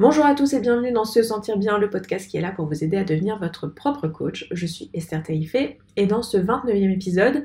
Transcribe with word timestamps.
Bonjour 0.00 0.24
à 0.24 0.34
tous 0.34 0.54
et 0.54 0.60
bienvenue 0.60 0.92
dans 0.92 1.04
Se 1.04 1.22
Sentir 1.22 1.58
Bien, 1.58 1.76
le 1.76 1.90
podcast 1.90 2.30
qui 2.30 2.38
est 2.38 2.40
là 2.40 2.52
pour 2.52 2.64
vous 2.64 2.82
aider 2.82 2.96
à 2.96 3.04
devenir 3.04 3.38
votre 3.38 3.66
propre 3.66 4.08
coach. 4.08 4.46
Je 4.50 4.64
suis 4.64 4.88
Esther 4.94 5.22
Taïfé 5.22 5.76
et 5.98 6.06
dans 6.06 6.22
ce 6.22 6.38
29e 6.38 6.90
épisode, 6.90 7.44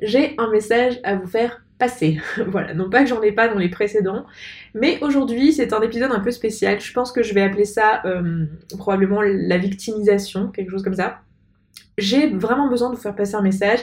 j'ai 0.00 0.34
un 0.38 0.50
message 0.50 0.98
à 1.04 1.16
vous 1.16 1.26
faire 1.26 1.62
passer. 1.78 2.18
voilà, 2.46 2.72
non 2.72 2.88
pas 2.88 3.02
que 3.02 3.10
j'en 3.10 3.20
ai 3.20 3.32
pas 3.32 3.48
dans 3.48 3.58
les 3.58 3.68
précédents, 3.68 4.24
mais 4.72 4.98
aujourd'hui 5.02 5.52
c'est 5.52 5.74
un 5.74 5.82
épisode 5.82 6.10
un 6.10 6.20
peu 6.20 6.30
spécial. 6.30 6.80
Je 6.80 6.90
pense 6.94 7.12
que 7.12 7.22
je 7.22 7.34
vais 7.34 7.42
appeler 7.42 7.66
ça 7.66 8.00
euh, 8.06 8.46
probablement 8.78 9.20
la 9.20 9.58
victimisation, 9.58 10.48
quelque 10.48 10.70
chose 10.70 10.82
comme 10.82 10.94
ça. 10.94 11.20
J'ai 12.00 12.28
vraiment 12.28 12.68
besoin 12.68 12.90
de 12.90 12.96
vous 12.96 13.00
faire 13.00 13.14
passer 13.14 13.34
un 13.34 13.42
message. 13.42 13.80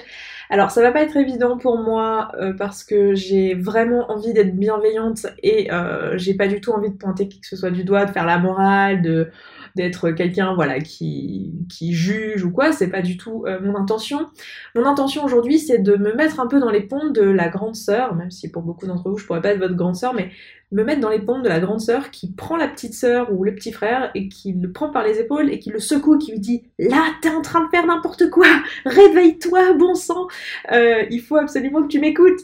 Alors 0.50 0.72
ça 0.72 0.82
va 0.82 0.92
pas 0.92 1.02
être 1.02 1.18
évident 1.18 1.58
pour 1.58 1.78
moi 1.78 2.32
euh, 2.40 2.54
parce 2.54 2.84
que 2.84 3.16
j'ai 3.16 3.54
vraiment 3.54 4.10
envie 4.12 4.34
d'être 4.34 4.56
bienveillante 4.56 5.26
et 5.44 5.72
euh, 5.74 6.18
j'ai 6.18 6.36
pas 6.36 6.48
du 6.48 6.62
tout 6.62 6.72
envie 6.72 6.90
de 6.90 6.96
pointer 6.96 7.28
qui 7.28 7.42
que 7.42 7.48
ce 7.48 7.58
soit 7.58 7.72
du 7.72 7.84
doigt, 7.84 8.06
de 8.06 8.12
faire 8.12 8.26
la 8.26 8.38
morale, 8.38 9.02
de 9.02 9.30
d'être 9.76 10.12
quelqu'un 10.12 10.54
voilà 10.56 10.80
qui, 10.80 11.54
juge 11.80 12.44
ou 12.44 12.52
quoi, 12.52 12.72
c'est 12.72 12.90
pas 12.90 13.02
du 13.02 13.18
tout 13.18 13.46
euh, 13.46 13.60
mon 13.62 13.76
intention. 13.76 14.30
Mon 14.76 14.86
intention 14.86 15.24
aujourd'hui 15.24 15.60
c'est 15.60 15.80
de 15.80 15.96
me 15.96 16.14
mettre 16.14 16.40
un 16.40 16.48
peu 16.48 16.60
dans 16.60 16.70
les 16.70 16.82
ponts 16.82 17.10
de 17.10 17.22
la 17.22 17.50
grande 17.50 17.76
sœur, 17.76 18.16
même 18.16 18.32
si 18.32 18.50
pour 18.50 18.62
beaucoup 18.62 18.88
d'entre 18.88 19.10
vous 19.10 19.18
je 19.18 19.26
pourrais 19.26 19.42
pas 19.42 19.50
être 19.50 19.60
votre 19.60 19.76
grande 19.76 19.96
sœur, 19.96 20.14
mais 20.14 20.32
me 20.72 20.84
mettre 20.84 21.02
dans 21.02 21.10
les 21.10 21.20
pompes 21.20 21.44
de 21.44 21.50
la 21.50 21.60
grande 21.60 21.80
sœur 21.80 22.12
qui 22.12 22.32
prend 22.32 22.58
la 22.58 22.68
petite 22.68 22.94
sœur 22.94 23.32
ou 23.32 23.44
le 23.44 23.56
petit 23.56 23.72
frère 23.72 24.12
et 24.16 24.28
qui 24.28 24.54
le 24.54 24.72
prend 24.72 24.90
par 24.90 25.04
les 25.04 25.20
épaules 25.20 25.50
et 25.52 25.60
qui 25.60 25.70
le 25.70 25.80
secoue, 25.80 26.18
qui 26.18 26.32
lui 26.32 26.40
dit 26.40 26.64
là 26.80 27.04
t'es 27.22 27.30
en 27.30 27.42
train 27.42 27.66
de 27.66 27.70
faire 27.70 27.86
n'importe 27.86 28.30
quoi, 28.30 28.48
réveille-toi 28.86 29.74
bon 29.74 29.96
sang, 29.96 30.28
euh, 30.72 31.04
il 31.10 31.22
faut 31.22 31.38
absolument 31.38 31.84
que 31.84 31.88
tu 31.88 32.00
m'écoutes. 32.00 32.40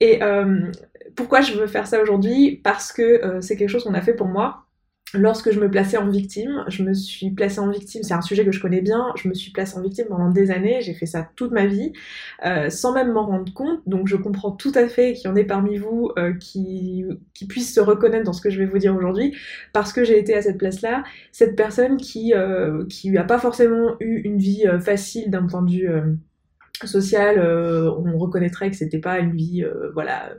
Et 0.00 0.22
euh, 0.22 0.70
pourquoi 1.14 1.40
je 1.40 1.54
veux 1.54 1.66
faire 1.66 1.86
ça 1.86 2.02
aujourd'hui? 2.02 2.60
Parce 2.62 2.92
que 2.92 3.38
c'est 3.40 3.56
quelque 3.56 3.70
chose 3.70 3.84
qu'on 3.84 3.94
a 3.94 4.02
fait 4.02 4.12
pour 4.12 4.26
moi 4.26 4.65
lorsque 5.14 5.52
je 5.52 5.60
me 5.60 5.70
plaçais 5.70 5.96
en 5.96 6.08
victime, 6.08 6.64
je 6.68 6.82
me 6.82 6.92
suis 6.92 7.30
placée 7.30 7.60
en 7.60 7.70
victime, 7.70 8.02
c'est 8.02 8.14
un 8.14 8.22
sujet 8.22 8.44
que 8.44 8.52
je 8.52 8.60
connais 8.60 8.80
bien, 8.80 9.12
je 9.16 9.28
me 9.28 9.34
suis 9.34 9.52
placée 9.52 9.76
en 9.78 9.82
victime 9.82 10.06
pendant 10.08 10.30
des 10.30 10.50
années, 10.50 10.80
j'ai 10.80 10.94
fait 10.94 11.06
ça 11.06 11.28
toute 11.36 11.52
ma 11.52 11.66
vie, 11.66 11.92
euh, 12.44 12.70
sans 12.70 12.92
même 12.92 13.12
m'en 13.12 13.24
rendre 13.24 13.52
compte, 13.52 13.80
donc 13.86 14.08
je 14.08 14.16
comprends 14.16 14.50
tout 14.50 14.72
à 14.74 14.88
fait 14.88 15.14
qu'il 15.14 15.28
y 15.30 15.32
en 15.32 15.36
ait 15.36 15.44
parmi 15.44 15.76
vous 15.76 16.10
euh, 16.18 16.34
qui, 16.34 17.04
qui 17.34 17.46
puissent 17.46 17.74
se 17.74 17.80
reconnaître 17.80 18.24
dans 18.24 18.32
ce 18.32 18.40
que 18.40 18.50
je 18.50 18.58
vais 18.58 18.66
vous 18.66 18.78
dire 18.78 18.96
aujourd'hui, 18.96 19.34
parce 19.72 19.92
que 19.92 20.04
j'ai 20.04 20.18
été 20.18 20.34
à 20.34 20.42
cette 20.42 20.58
place-là, 20.58 21.04
cette 21.30 21.56
personne 21.56 21.96
qui, 21.96 22.34
euh, 22.34 22.84
qui 22.88 23.10
n'a 23.10 23.24
pas 23.24 23.38
forcément 23.38 23.96
eu 24.00 24.22
une 24.22 24.38
vie 24.38 24.64
facile 24.80 25.30
d'un 25.30 25.46
point 25.46 25.62
de 25.62 25.70
vue 25.70 25.88
sociale, 26.84 27.38
euh, 27.38 27.90
on 27.90 28.18
reconnaîtrait 28.18 28.70
que 28.70 28.76
c'était 28.76 28.98
pas 28.98 29.18
une 29.18 29.34
vie 29.34 29.64
euh, 29.64 29.90
voilà 29.94 30.30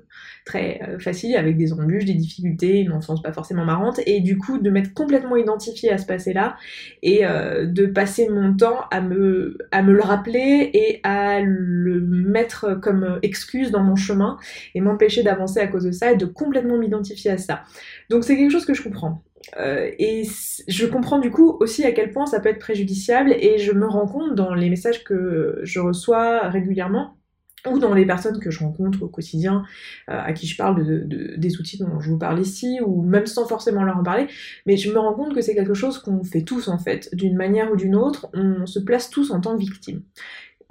très 0.45 0.79
euh, 0.87 0.99
facile 0.99 1.35
avec 1.35 1.57
des 1.57 1.73
embûches, 1.73 2.05
des 2.05 2.13
difficultés, 2.13 2.79
une 2.79 2.91
enfance 2.91 3.21
pas 3.21 3.33
forcément 3.33 3.65
marrante 3.65 3.99
et 4.05 4.19
du 4.19 4.37
coup 4.37 4.59
de 4.59 4.69
m'être 4.69 4.93
complètement 4.93 5.35
identifiée 5.35 5.91
à 5.91 5.97
ce 5.97 6.05
passé-là 6.05 6.57
et 7.01 7.23
de 7.23 7.85
passer 7.85 8.29
mon 8.29 8.55
temps 8.55 8.81
à 8.91 9.01
me 9.01 9.57
à 9.71 9.81
me 9.81 9.93
le 9.93 10.01
rappeler 10.01 10.69
et 10.73 10.99
à 11.03 11.41
le 11.41 12.01
mettre 12.01 12.79
comme 12.79 13.19
excuse 13.23 13.71
dans 13.71 13.83
mon 13.83 13.95
chemin 13.95 14.37
et 14.75 14.81
m'empêcher 14.81 15.23
d'avancer 15.23 15.59
à 15.59 15.67
cause 15.67 15.85
de 15.85 15.91
ça 15.91 16.11
et 16.11 16.17
de 16.17 16.25
complètement 16.25 16.77
m'identifier 16.77 17.31
à 17.31 17.37
ça. 17.37 17.63
Donc 18.09 18.23
c'est 18.23 18.37
quelque 18.37 18.51
chose 18.51 18.65
que 18.65 18.73
je 18.73 18.83
comprends. 18.83 19.23
Euh, 19.57 19.91
et 19.99 20.23
je 20.67 20.85
comprends 20.85 21.19
du 21.19 21.31
coup 21.31 21.57
aussi 21.59 21.83
à 21.85 21.91
quel 21.91 22.11
point 22.11 22.25
ça 22.25 22.39
peut 22.39 22.49
être 22.49 22.59
préjudiciable 22.59 23.31
et 23.31 23.57
je 23.59 23.71
me 23.71 23.87
rends 23.87 24.07
compte 24.07 24.35
dans 24.35 24.53
les 24.53 24.69
messages 24.69 25.03
que 25.03 25.59
je 25.63 25.79
reçois 25.79 26.49
régulièrement 26.49 27.17
ou 27.65 27.79
dans 27.79 27.93
les 27.93 28.05
personnes 28.05 28.39
que 28.39 28.51
je 28.51 28.59
rencontre 28.59 29.03
au 29.03 29.07
quotidien, 29.07 29.65
euh, 30.09 30.19
à 30.23 30.33
qui 30.33 30.47
je 30.47 30.55
parle 30.55 30.85
de, 30.85 31.35
des 31.35 31.59
outils 31.59 31.77
dont 31.77 31.99
je 31.99 32.09
vous 32.09 32.17
parle 32.17 32.39
ici, 32.39 32.79
ou 32.85 33.01
même 33.01 33.25
sans 33.25 33.47
forcément 33.47 33.83
leur 33.83 33.97
en 33.97 34.03
parler, 34.03 34.27
mais 34.65 34.77
je 34.77 34.91
me 34.91 34.99
rends 34.99 35.13
compte 35.13 35.33
que 35.33 35.41
c'est 35.41 35.55
quelque 35.55 35.73
chose 35.73 35.99
qu'on 35.99 36.23
fait 36.23 36.43
tous 36.43 36.67
en 36.67 36.77
fait, 36.77 37.09
d'une 37.13 37.35
manière 37.35 37.71
ou 37.71 37.75
d'une 37.75 37.95
autre, 37.95 38.29
on 38.33 38.65
se 38.65 38.79
place 38.79 39.09
tous 39.09 39.31
en 39.31 39.41
tant 39.41 39.55
que 39.55 39.61
victime, 39.61 40.03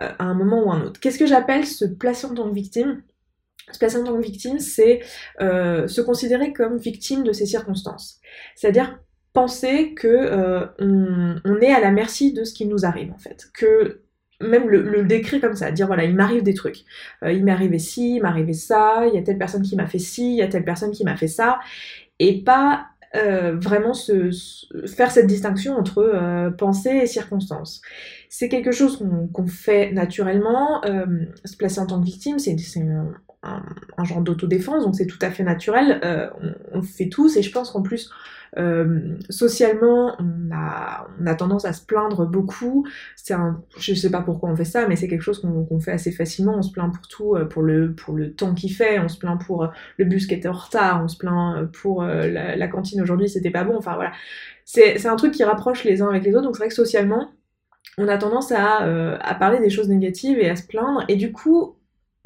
euh, 0.00 0.10
à 0.18 0.24
un 0.24 0.34
moment 0.34 0.64
ou 0.64 0.70
à 0.72 0.76
un 0.76 0.82
autre. 0.84 1.00
Qu'est-ce 1.00 1.18
que 1.18 1.26
j'appelle 1.26 1.66
se 1.66 1.84
placer 1.84 2.26
en 2.26 2.34
tant 2.34 2.48
que 2.48 2.54
victime? 2.54 3.02
Se 3.72 3.78
placer 3.78 3.98
en 3.98 4.04
tant 4.04 4.16
que 4.16 4.22
victime, 4.22 4.58
c'est 4.58 5.00
euh, 5.40 5.88
se 5.88 6.00
considérer 6.00 6.52
comme 6.52 6.76
victime 6.76 7.24
de 7.24 7.32
ces 7.32 7.46
circonstances. 7.46 8.20
C'est-à-dire 8.54 8.98
penser 9.32 9.94
que 9.94 10.06
euh, 10.08 10.66
on, 10.78 11.60
est 11.60 11.72
à 11.72 11.80
la 11.80 11.90
merci 11.90 12.32
de 12.32 12.44
ce 12.44 12.54
qui 12.54 12.66
nous 12.66 12.84
arrive 12.84 13.12
en 13.12 13.18
fait. 13.18 13.46
Que 13.54 14.02
même 14.40 14.68
le, 14.68 14.82
le 14.82 15.04
décrire 15.04 15.40
comme 15.40 15.56
ça, 15.56 15.70
dire 15.70 15.86
voilà, 15.86 16.04
il 16.04 16.14
m'arrive 16.14 16.42
des 16.42 16.54
trucs. 16.54 16.84
Euh, 17.22 17.32
il 17.32 17.44
m'est 17.44 17.52
arrivé 17.52 17.78
ci, 17.78 18.16
il 18.16 18.22
m'est 18.22 18.28
arrivé 18.28 18.52
ça, 18.52 19.04
il 19.06 19.14
y 19.14 19.18
a 19.18 19.22
telle 19.22 19.38
personne 19.38 19.62
qui 19.62 19.76
m'a 19.76 19.86
fait 19.86 19.98
ci, 19.98 20.34
il 20.34 20.36
y 20.36 20.42
a 20.42 20.48
telle 20.48 20.64
personne 20.64 20.92
qui 20.92 21.04
m'a 21.04 21.16
fait 21.16 21.28
ça. 21.28 21.58
Et 22.18 22.42
pas 22.42 22.86
vraiment 23.14 23.94
faire 23.94 25.10
cette 25.10 25.26
distinction 25.26 25.74
entre 25.74 26.50
pensée 26.58 26.90
et 26.90 27.06
circonstance. 27.06 27.80
C'est 28.28 28.50
quelque 28.50 28.72
chose 28.72 29.02
qu'on 29.32 29.46
fait 29.46 29.90
naturellement. 29.92 30.82
se 30.82 31.56
placer 31.56 31.80
en 31.80 31.86
tant 31.86 31.98
que 31.98 32.04
victime, 32.04 32.38
c'est 32.38 32.54
un, 33.96 34.04
genre 34.04 34.20
d'autodéfense, 34.20 34.84
donc 34.84 34.94
c'est 34.94 35.06
tout 35.06 35.18
à 35.20 35.30
fait 35.30 35.42
naturel. 35.42 36.00
Euh, 36.04 36.28
on, 36.72 36.78
le 36.78 36.82
fait 36.82 37.08
tous, 37.08 37.36
et 37.36 37.42
je 37.42 37.50
pense 37.50 37.70
qu'en 37.70 37.82
plus, 37.82 38.10
euh, 38.58 39.16
socialement, 39.30 40.16
on 40.18 40.50
a, 40.52 41.08
on 41.20 41.26
a 41.26 41.34
tendance 41.34 41.64
à 41.64 41.72
se 41.72 41.84
plaindre 41.84 42.26
beaucoup. 42.26 42.86
C'est 43.16 43.34
je 43.78 43.94
sais 43.94 44.10
pas 44.10 44.22
pourquoi 44.22 44.50
on 44.50 44.56
fait 44.56 44.64
ça, 44.64 44.86
mais 44.88 44.96
c'est 44.96 45.08
quelque 45.08 45.22
chose 45.22 45.40
qu'on 45.40 45.80
fait 45.80 45.92
assez 45.92 46.12
facilement. 46.12 46.56
On 46.56 46.62
se 46.62 46.72
plaint 46.72 46.92
pour 46.92 47.08
tout, 47.08 47.34
euh, 47.34 47.44
pour 47.44 47.62
le, 47.62 47.94
pour 47.94 48.14
le 48.14 48.32
temps 48.32 48.54
qu'il 48.54 48.72
fait, 48.72 48.98
on 48.98 49.08
se 49.08 49.18
plaint 49.18 49.40
pour 49.44 49.70
le 49.98 50.04
bus 50.04 50.26
qui 50.26 50.34
était 50.34 50.48
en 50.48 50.52
retard, 50.52 51.02
on 51.02 51.08
se 51.08 51.16
plaint 51.16 51.70
pour 51.72 52.02
la, 52.04 52.68
cantine 52.68 53.00
aujourd'hui, 53.00 53.28
c'était 53.28 53.50
pas 53.50 53.64
bon. 53.64 53.76
Enfin 53.76 53.94
voilà, 53.94 54.12
c'est 54.64 55.06
un 55.06 55.16
truc 55.16 55.32
qui 55.32 55.44
rapproche 55.44 55.84
les 55.84 56.02
uns 56.02 56.08
avec 56.08 56.24
les 56.24 56.34
autres. 56.34 56.44
Donc 56.44 56.56
c'est 56.56 56.62
vrai 56.62 56.68
que 56.68 56.74
socialement, 56.74 57.30
on 57.98 58.08
a 58.08 58.18
tendance 58.18 58.52
à, 58.52 58.78
à 59.20 59.34
parler 59.34 59.58
des 59.58 59.70
choses 59.70 59.88
négatives 59.88 60.38
et 60.38 60.50
à 60.50 60.56
se 60.56 60.66
plaindre, 60.66 61.04
et 61.08 61.16
du 61.16 61.32
coup, 61.32 61.75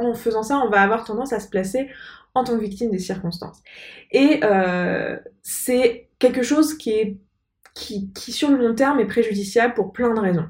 en 0.07 0.15
faisant 0.15 0.43
ça, 0.43 0.59
on 0.59 0.69
va 0.69 0.81
avoir 0.81 1.05
tendance 1.05 1.33
à 1.33 1.41
se 1.41 1.49
placer 1.49 1.89
en 2.35 2.45
tant 2.45 2.57
que 2.57 2.63
victime 2.63 2.91
des 2.91 2.99
circonstances. 2.99 3.63
Et 4.13 4.41
euh, 4.45 5.17
c'est 5.43 6.09
quelque 6.19 6.43
chose 6.43 6.77
qui, 6.77 6.91
est, 6.91 7.19
qui, 7.75 8.33
sur 8.33 8.51
le 8.51 8.57
long 8.57 8.75
terme, 8.75 9.01
est 9.01 9.07
préjudiciable 9.07 9.75
pour 9.75 9.93
plein 9.93 10.15
de 10.15 10.21
raisons. 10.21 10.49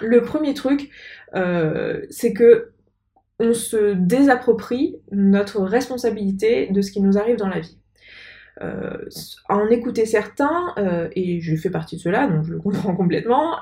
Le 0.00 0.22
premier 0.22 0.54
truc, 0.54 0.90
euh, 1.34 2.02
c'est 2.10 2.32
que 2.32 2.70
on 3.40 3.52
se 3.52 3.94
désapproprie 3.94 4.96
notre 5.10 5.60
responsabilité 5.60 6.68
de 6.68 6.80
ce 6.80 6.92
qui 6.92 7.00
nous 7.00 7.18
arrive 7.18 7.36
dans 7.36 7.48
la 7.48 7.60
vie. 7.60 7.78
Euh, 8.60 9.08
en 9.48 9.66
écouter 9.66 10.06
certains, 10.06 10.72
et 11.16 11.40
je 11.40 11.56
fais 11.56 11.70
partie 11.70 11.96
de 11.96 12.00
cela, 12.00 12.28
donc 12.28 12.44
je 12.44 12.52
le 12.52 12.60
comprends 12.60 12.94
complètement, 12.96 13.58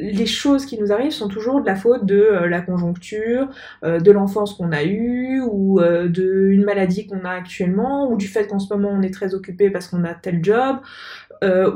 les 0.00 0.26
choses 0.26 0.64
qui 0.64 0.78
nous 0.80 0.92
arrivent 0.92 1.12
sont 1.12 1.28
toujours 1.28 1.60
de 1.60 1.66
la 1.66 1.74
faute 1.74 2.06
de 2.06 2.16
euh, 2.20 2.48
la 2.48 2.60
conjoncture, 2.60 3.48
euh, 3.84 3.98
de 3.98 4.10
l'enfance 4.12 4.54
qu'on 4.54 4.70
a 4.70 4.84
eue, 4.84 5.40
ou 5.40 5.80
euh, 5.80 6.08
d'une 6.08 6.64
maladie 6.64 7.06
qu'on 7.06 7.24
a 7.24 7.30
actuellement, 7.30 8.10
ou 8.10 8.16
du 8.16 8.28
fait 8.28 8.46
qu'en 8.46 8.60
ce 8.60 8.72
moment 8.72 8.90
on 8.90 9.02
est 9.02 9.12
très 9.12 9.34
occupé 9.34 9.70
parce 9.70 9.88
qu'on 9.88 10.04
a 10.04 10.14
tel 10.14 10.44
job, 10.44 10.78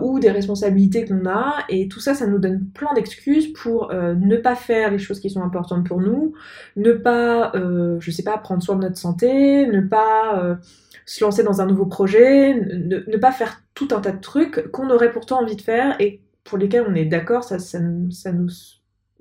ou 0.01 0.19
des 0.19 0.33
responsabilités 0.33 1.05
qu'on 1.05 1.25
a, 1.25 1.55
et 1.69 1.87
tout 1.87 2.01
ça, 2.01 2.15
ça 2.15 2.27
nous 2.27 2.41
donne 2.41 2.67
plein 2.75 2.93
d'excuses 2.95 3.53
pour 3.53 3.93
ne 3.93 4.37
pas 4.37 4.57
faire 4.57 4.91
les 4.91 4.99
choses 4.99 5.21
qui 5.21 5.31
sont 5.31 5.43
importantes 5.43 5.87
pour 5.87 6.01
nous, 6.01 6.33
ne 6.75 6.91
pas, 6.93 7.53
je 8.01 8.11
sais 8.11 8.25
pas, 8.25 8.37
prendre 8.39 8.61
soin 8.61 8.75
de 8.75 8.81
notre 8.81 8.97
santé, 8.97 9.69
ne 9.69 9.81
pas 9.81 10.59
se 11.07 11.23
lancer 11.23 11.45
dans 11.45 11.61
un 11.61 11.67
nouveau 11.67 11.87
projet, 11.87 12.55
ne, 12.55 13.05
ne 13.07 13.17
pas 13.17 13.31
faire 13.31 13.63
tout 13.75 13.87
un 13.93 14.01
tas 14.01 14.11
de 14.11 14.21
trucs 14.21 14.69
qu'on 14.73 14.91
aurait 14.91 15.13
pourtant 15.13 15.41
envie 15.41 15.55
de 15.55 15.63
faire 15.63 15.95
et 16.01 16.21
pour 16.45 16.59
lesquels 16.59 16.85
on 16.89 16.95
est 16.95 17.05
d'accord, 17.05 17.45
ça, 17.45 17.81
nous 17.81 18.11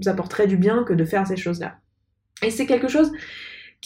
apporterait 0.06 0.48
du 0.48 0.58
bien 0.58 0.84
que 0.84 0.94
de 0.94 1.06
faire 1.06 1.28
ces 1.28 1.38
choses-là. 1.38 1.78
Et 2.44 2.50
c'est 2.50 2.66
quelque 2.66 2.88
chose 2.88 3.12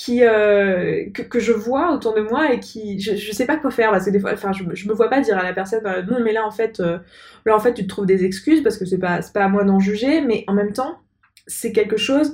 euh, 0.09 1.09
que, 1.11 1.39
je 1.39 1.53
vois 1.53 1.93
autour 1.93 2.13
de 2.13 2.21
moi 2.21 2.51
et 2.51 2.59
qui 2.59 2.99
je, 2.99 3.15
je 3.15 3.31
sais 3.31 3.45
pas 3.45 3.55
quoi 3.55 3.71
faire 3.71 3.91
parce 3.91 4.05
que 4.05 4.09
des 4.09 4.19
fois 4.19 4.33
enfin 4.33 4.51
je, 4.51 4.63
je 4.73 4.89
me 4.89 4.93
vois 4.93 5.09
pas 5.09 5.21
dire 5.21 5.37
à 5.37 5.43
la 5.43 5.53
personne 5.53 5.85
euh, 5.85 6.01
non 6.03 6.19
mais 6.21 6.33
là 6.33 6.45
en 6.45 6.51
fait 6.51 6.81
euh, 6.81 6.99
là 7.45 7.55
en 7.55 7.59
fait 7.59 7.73
tu 7.73 7.83
te 7.83 7.87
trouves 7.87 8.05
des 8.05 8.25
excuses 8.25 8.61
parce 8.61 8.77
que 8.77 8.85
c'est 8.85 8.97
pas 8.97 9.21
pas 9.33 9.45
à 9.45 9.47
moi 9.47 9.63
d'en 9.63 9.79
juger 9.79 10.19
mais 10.19 10.43
en 10.47 10.53
même 10.53 10.73
temps 10.73 10.99
c'est 11.47 11.71
quelque 11.71 11.95
chose 11.95 12.33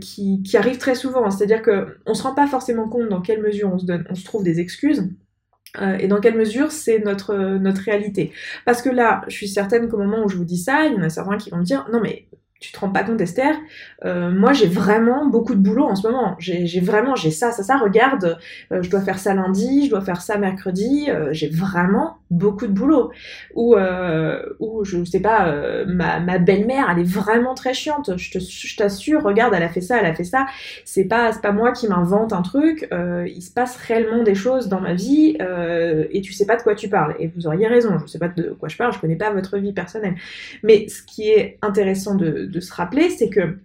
qui, 0.00 0.42
arrive 0.54 0.78
très 0.78 0.94
souvent 0.94 1.30
c'est 1.30 1.44
à 1.44 1.46
dire 1.46 1.60
que 1.60 1.98
on 2.06 2.14
se 2.14 2.22
rend 2.22 2.34
pas 2.34 2.46
forcément 2.46 2.88
compte 2.88 3.10
dans 3.10 3.20
quelle 3.20 3.42
mesure 3.42 3.70
on 3.74 4.14
se 4.14 4.24
trouve 4.24 4.42
des 4.42 4.58
excuses 4.58 5.10
euh, 5.80 5.96
et 5.98 6.08
dans 6.08 6.20
quelle 6.20 6.36
mesure 6.36 6.72
c'est 6.72 6.98
notre, 7.00 7.34
notre 7.58 7.82
réalité? 7.82 8.32
Parce 8.64 8.82
que 8.82 8.88
là, 8.88 9.22
je 9.28 9.34
suis 9.34 9.48
certaine 9.48 9.88
qu'au 9.88 9.98
moment 9.98 10.24
où 10.24 10.28
je 10.28 10.36
vous 10.36 10.44
dis 10.44 10.58
ça, 10.58 10.86
il 10.86 10.94
y 10.94 10.96
en 10.96 11.02
a 11.02 11.10
certains 11.10 11.36
qui 11.36 11.50
vont 11.50 11.58
me 11.58 11.64
dire 11.64 11.86
non 11.92 12.00
mais 12.00 12.26
tu 12.58 12.72
te 12.72 12.78
rends 12.78 12.90
pas 12.90 13.04
compte 13.04 13.20
Esther, 13.20 13.54
euh, 14.04 14.30
moi 14.30 14.52
j'ai 14.52 14.66
vraiment 14.66 15.26
beaucoup 15.26 15.54
de 15.54 15.60
boulot 15.60 15.84
en 15.84 15.94
ce 15.94 16.08
moment. 16.08 16.36
J'ai 16.38 16.80
vraiment, 16.80 17.14
j'ai 17.14 17.30
ça, 17.30 17.52
ça, 17.52 17.62
ça, 17.62 17.76
regarde, 17.78 18.38
euh, 18.72 18.82
je 18.82 18.88
dois 18.88 19.02
faire 19.02 19.18
ça 19.18 19.34
lundi, 19.34 19.86
je 19.86 19.90
dois 19.90 20.00
faire 20.00 20.22
ça 20.22 20.38
mercredi, 20.38 21.06
euh, 21.08 21.28
j'ai 21.32 21.48
vraiment 21.48 22.16
beaucoup 22.30 22.66
de 22.66 22.72
boulot. 22.72 23.10
Ou, 23.54 23.76
ou 24.58 24.75
je 24.86 25.04
sais 25.04 25.20
pas, 25.20 25.52
ma, 25.86 26.20
ma 26.20 26.38
belle-mère, 26.38 26.88
elle 26.90 27.00
est 27.00 27.08
vraiment 27.08 27.54
très 27.54 27.74
chiante, 27.74 28.16
je 28.16 28.76
t'assure, 28.76 29.22
regarde, 29.22 29.54
elle 29.54 29.62
a 29.62 29.68
fait 29.68 29.80
ça, 29.80 29.98
elle 29.98 30.06
a 30.06 30.14
fait 30.14 30.24
ça. 30.24 30.46
C'est 30.84 31.04
pas, 31.04 31.32
pas 31.32 31.52
moi 31.52 31.72
qui 31.72 31.88
m'invente 31.88 32.32
un 32.32 32.42
truc, 32.42 32.88
il 32.92 33.42
se 33.42 33.50
passe 33.50 33.76
réellement 33.76 34.22
des 34.22 34.34
choses 34.34 34.68
dans 34.68 34.80
ma 34.80 34.94
vie 34.94 35.36
et 36.10 36.20
tu 36.20 36.32
sais 36.32 36.46
pas 36.46 36.56
de 36.56 36.62
quoi 36.62 36.74
tu 36.74 36.88
parles. 36.88 37.14
Et 37.18 37.28
vous 37.28 37.46
auriez 37.46 37.66
raison, 37.66 37.98
je 37.98 38.06
sais 38.06 38.18
pas 38.18 38.28
de 38.28 38.56
quoi 38.58 38.68
je 38.68 38.76
parle, 38.76 38.92
je 38.92 38.98
connais 38.98 39.16
pas 39.16 39.30
votre 39.30 39.58
vie 39.58 39.72
personnelle. 39.72 40.16
Mais 40.62 40.88
ce 40.88 41.02
qui 41.02 41.28
est 41.30 41.58
intéressant 41.62 42.14
de, 42.14 42.60
se 42.60 42.72
rappeler, 42.72 43.10
c'est 43.10 43.28
que 43.28 43.58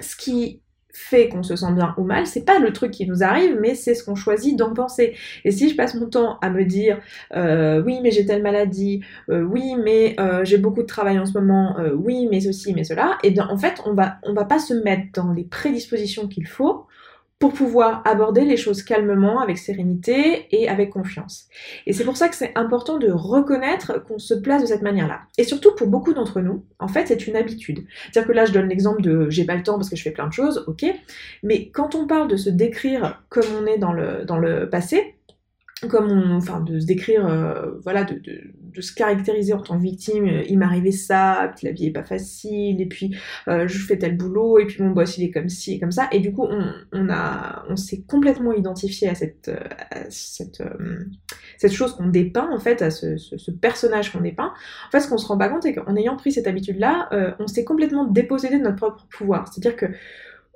ce 0.00 0.16
qui 0.16 0.61
fait 0.92 1.28
qu'on 1.28 1.42
se 1.42 1.56
sent 1.56 1.72
bien 1.72 1.94
ou 1.96 2.04
mal, 2.04 2.26
c'est 2.26 2.44
pas 2.44 2.58
le 2.58 2.72
truc 2.72 2.90
qui 2.90 3.06
nous 3.06 3.22
arrive, 3.22 3.58
mais 3.60 3.74
c'est 3.74 3.94
ce 3.94 4.04
qu'on 4.04 4.14
choisit 4.14 4.56
d'en 4.56 4.74
penser. 4.74 5.16
Et 5.44 5.50
si 5.50 5.68
je 5.68 5.76
passe 5.76 5.94
mon 5.94 6.08
temps 6.08 6.38
à 6.40 6.50
me 6.50 6.64
dire 6.64 7.00
euh, 7.34 7.82
oui 7.82 7.98
mais 8.02 8.10
j'ai 8.10 8.26
telle 8.26 8.42
maladie, 8.42 9.02
euh, 9.30 9.42
oui 9.42 9.74
mais 9.82 10.14
euh, 10.20 10.44
j'ai 10.44 10.58
beaucoup 10.58 10.82
de 10.82 10.86
travail 10.86 11.18
en 11.18 11.26
ce 11.26 11.32
moment, 11.32 11.76
oui 11.94 12.28
mais 12.30 12.40
ceci 12.40 12.74
mais 12.74 12.84
cela, 12.84 13.18
et 13.22 13.28
eh 13.28 13.30
bien 13.30 13.48
en 13.48 13.56
fait 13.56 13.80
on 13.86 13.94
va 13.94 14.16
on 14.22 14.34
va 14.34 14.44
pas 14.44 14.58
se 14.58 14.74
mettre 14.74 15.06
dans 15.14 15.32
les 15.32 15.44
prédispositions 15.44 16.28
qu'il 16.28 16.46
faut 16.46 16.86
pour 17.42 17.54
pouvoir 17.54 18.02
aborder 18.04 18.44
les 18.44 18.56
choses 18.56 18.84
calmement, 18.84 19.40
avec 19.40 19.58
sérénité 19.58 20.46
et 20.52 20.68
avec 20.68 20.90
confiance. 20.90 21.48
Et 21.86 21.92
c'est 21.92 22.04
pour 22.04 22.16
ça 22.16 22.28
que 22.28 22.36
c'est 22.36 22.52
important 22.54 22.98
de 22.98 23.10
reconnaître 23.10 24.00
qu'on 24.04 24.20
se 24.20 24.34
place 24.34 24.62
de 24.62 24.66
cette 24.68 24.82
manière-là. 24.82 25.22
Et 25.38 25.42
surtout 25.42 25.74
pour 25.74 25.88
beaucoup 25.88 26.14
d'entre 26.14 26.40
nous, 26.40 26.62
en 26.78 26.86
fait, 26.86 27.08
c'est 27.08 27.26
une 27.26 27.34
habitude. 27.34 27.84
C'est-à-dire 28.12 28.28
que 28.28 28.32
là, 28.32 28.44
je 28.44 28.52
donne 28.52 28.68
l'exemple 28.68 29.02
de 29.02 29.28
j'ai 29.28 29.42
pas 29.42 29.56
le 29.56 29.64
temps 29.64 29.74
parce 29.74 29.90
que 29.90 29.96
je 29.96 30.04
fais 30.04 30.12
plein 30.12 30.28
de 30.28 30.32
choses, 30.32 30.62
ok. 30.68 30.84
Mais 31.42 31.68
quand 31.70 31.96
on 31.96 32.06
parle 32.06 32.28
de 32.28 32.36
se 32.36 32.48
décrire 32.48 33.20
comme 33.28 33.46
on 33.60 33.66
est 33.66 33.78
dans 33.78 33.92
le, 33.92 34.24
dans 34.24 34.38
le 34.38 34.70
passé, 34.70 35.16
comme 35.88 36.10
on, 36.10 36.36
enfin, 36.36 36.60
de 36.60 36.78
se 36.78 36.86
décrire, 36.86 37.26
euh, 37.26 37.72
voilà, 37.82 38.04
de, 38.04 38.20
se 38.80 38.94
caractériser 38.94 39.52
en 39.52 39.60
tant 39.60 39.76
que 39.76 39.82
victime, 39.82 40.26
euh, 40.26 40.42
il 40.48 40.58
m'arrivait 40.58 40.92
ça, 40.92 41.52
puis 41.56 41.66
la 41.66 41.72
vie 41.72 41.86
est 41.86 41.92
pas 41.92 42.04
facile, 42.04 42.80
et 42.80 42.86
puis 42.86 43.16
euh, 43.48 43.66
je 43.66 43.78
fais 43.78 43.98
tel 43.98 44.16
boulot, 44.16 44.58
et 44.58 44.66
puis 44.66 44.82
mon 44.82 44.90
boss 44.90 45.18
il 45.18 45.24
est 45.24 45.30
comme 45.30 45.48
ci 45.48 45.74
et 45.74 45.80
comme 45.80 45.90
ça, 45.90 46.08
et 46.12 46.20
du 46.20 46.32
coup 46.32 46.46
on, 46.92 47.76
s'est 47.76 48.02
complètement 48.06 48.52
identifié 48.52 49.08
à 49.08 49.14
cette, 49.14 49.50
chose 51.70 51.96
qu'on 51.96 52.06
dépeint 52.06 52.48
en 52.50 52.60
fait, 52.60 52.80
à 52.82 52.90
ce, 52.90 53.50
personnage 53.50 54.12
qu'on 54.12 54.20
dépeint. 54.20 54.52
En 54.88 54.90
fait, 54.90 55.00
ce 55.00 55.08
qu'on 55.08 55.18
se 55.18 55.26
rend 55.26 55.38
pas 55.38 55.48
compte, 55.48 55.62
c'est 55.62 55.74
qu'en 55.74 55.96
ayant 55.96 56.16
pris 56.16 56.32
cette 56.32 56.46
habitude-là, 56.46 57.08
on 57.38 57.46
s'est 57.46 57.64
complètement 57.64 58.04
dépossédé 58.04 58.58
de 58.58 58.62
notre 58.62 58.76
propre 58.76 59.06
pouvoir. 59.10 59.48
C'est-à-dire 59.48 59.76
que 59.76 59.86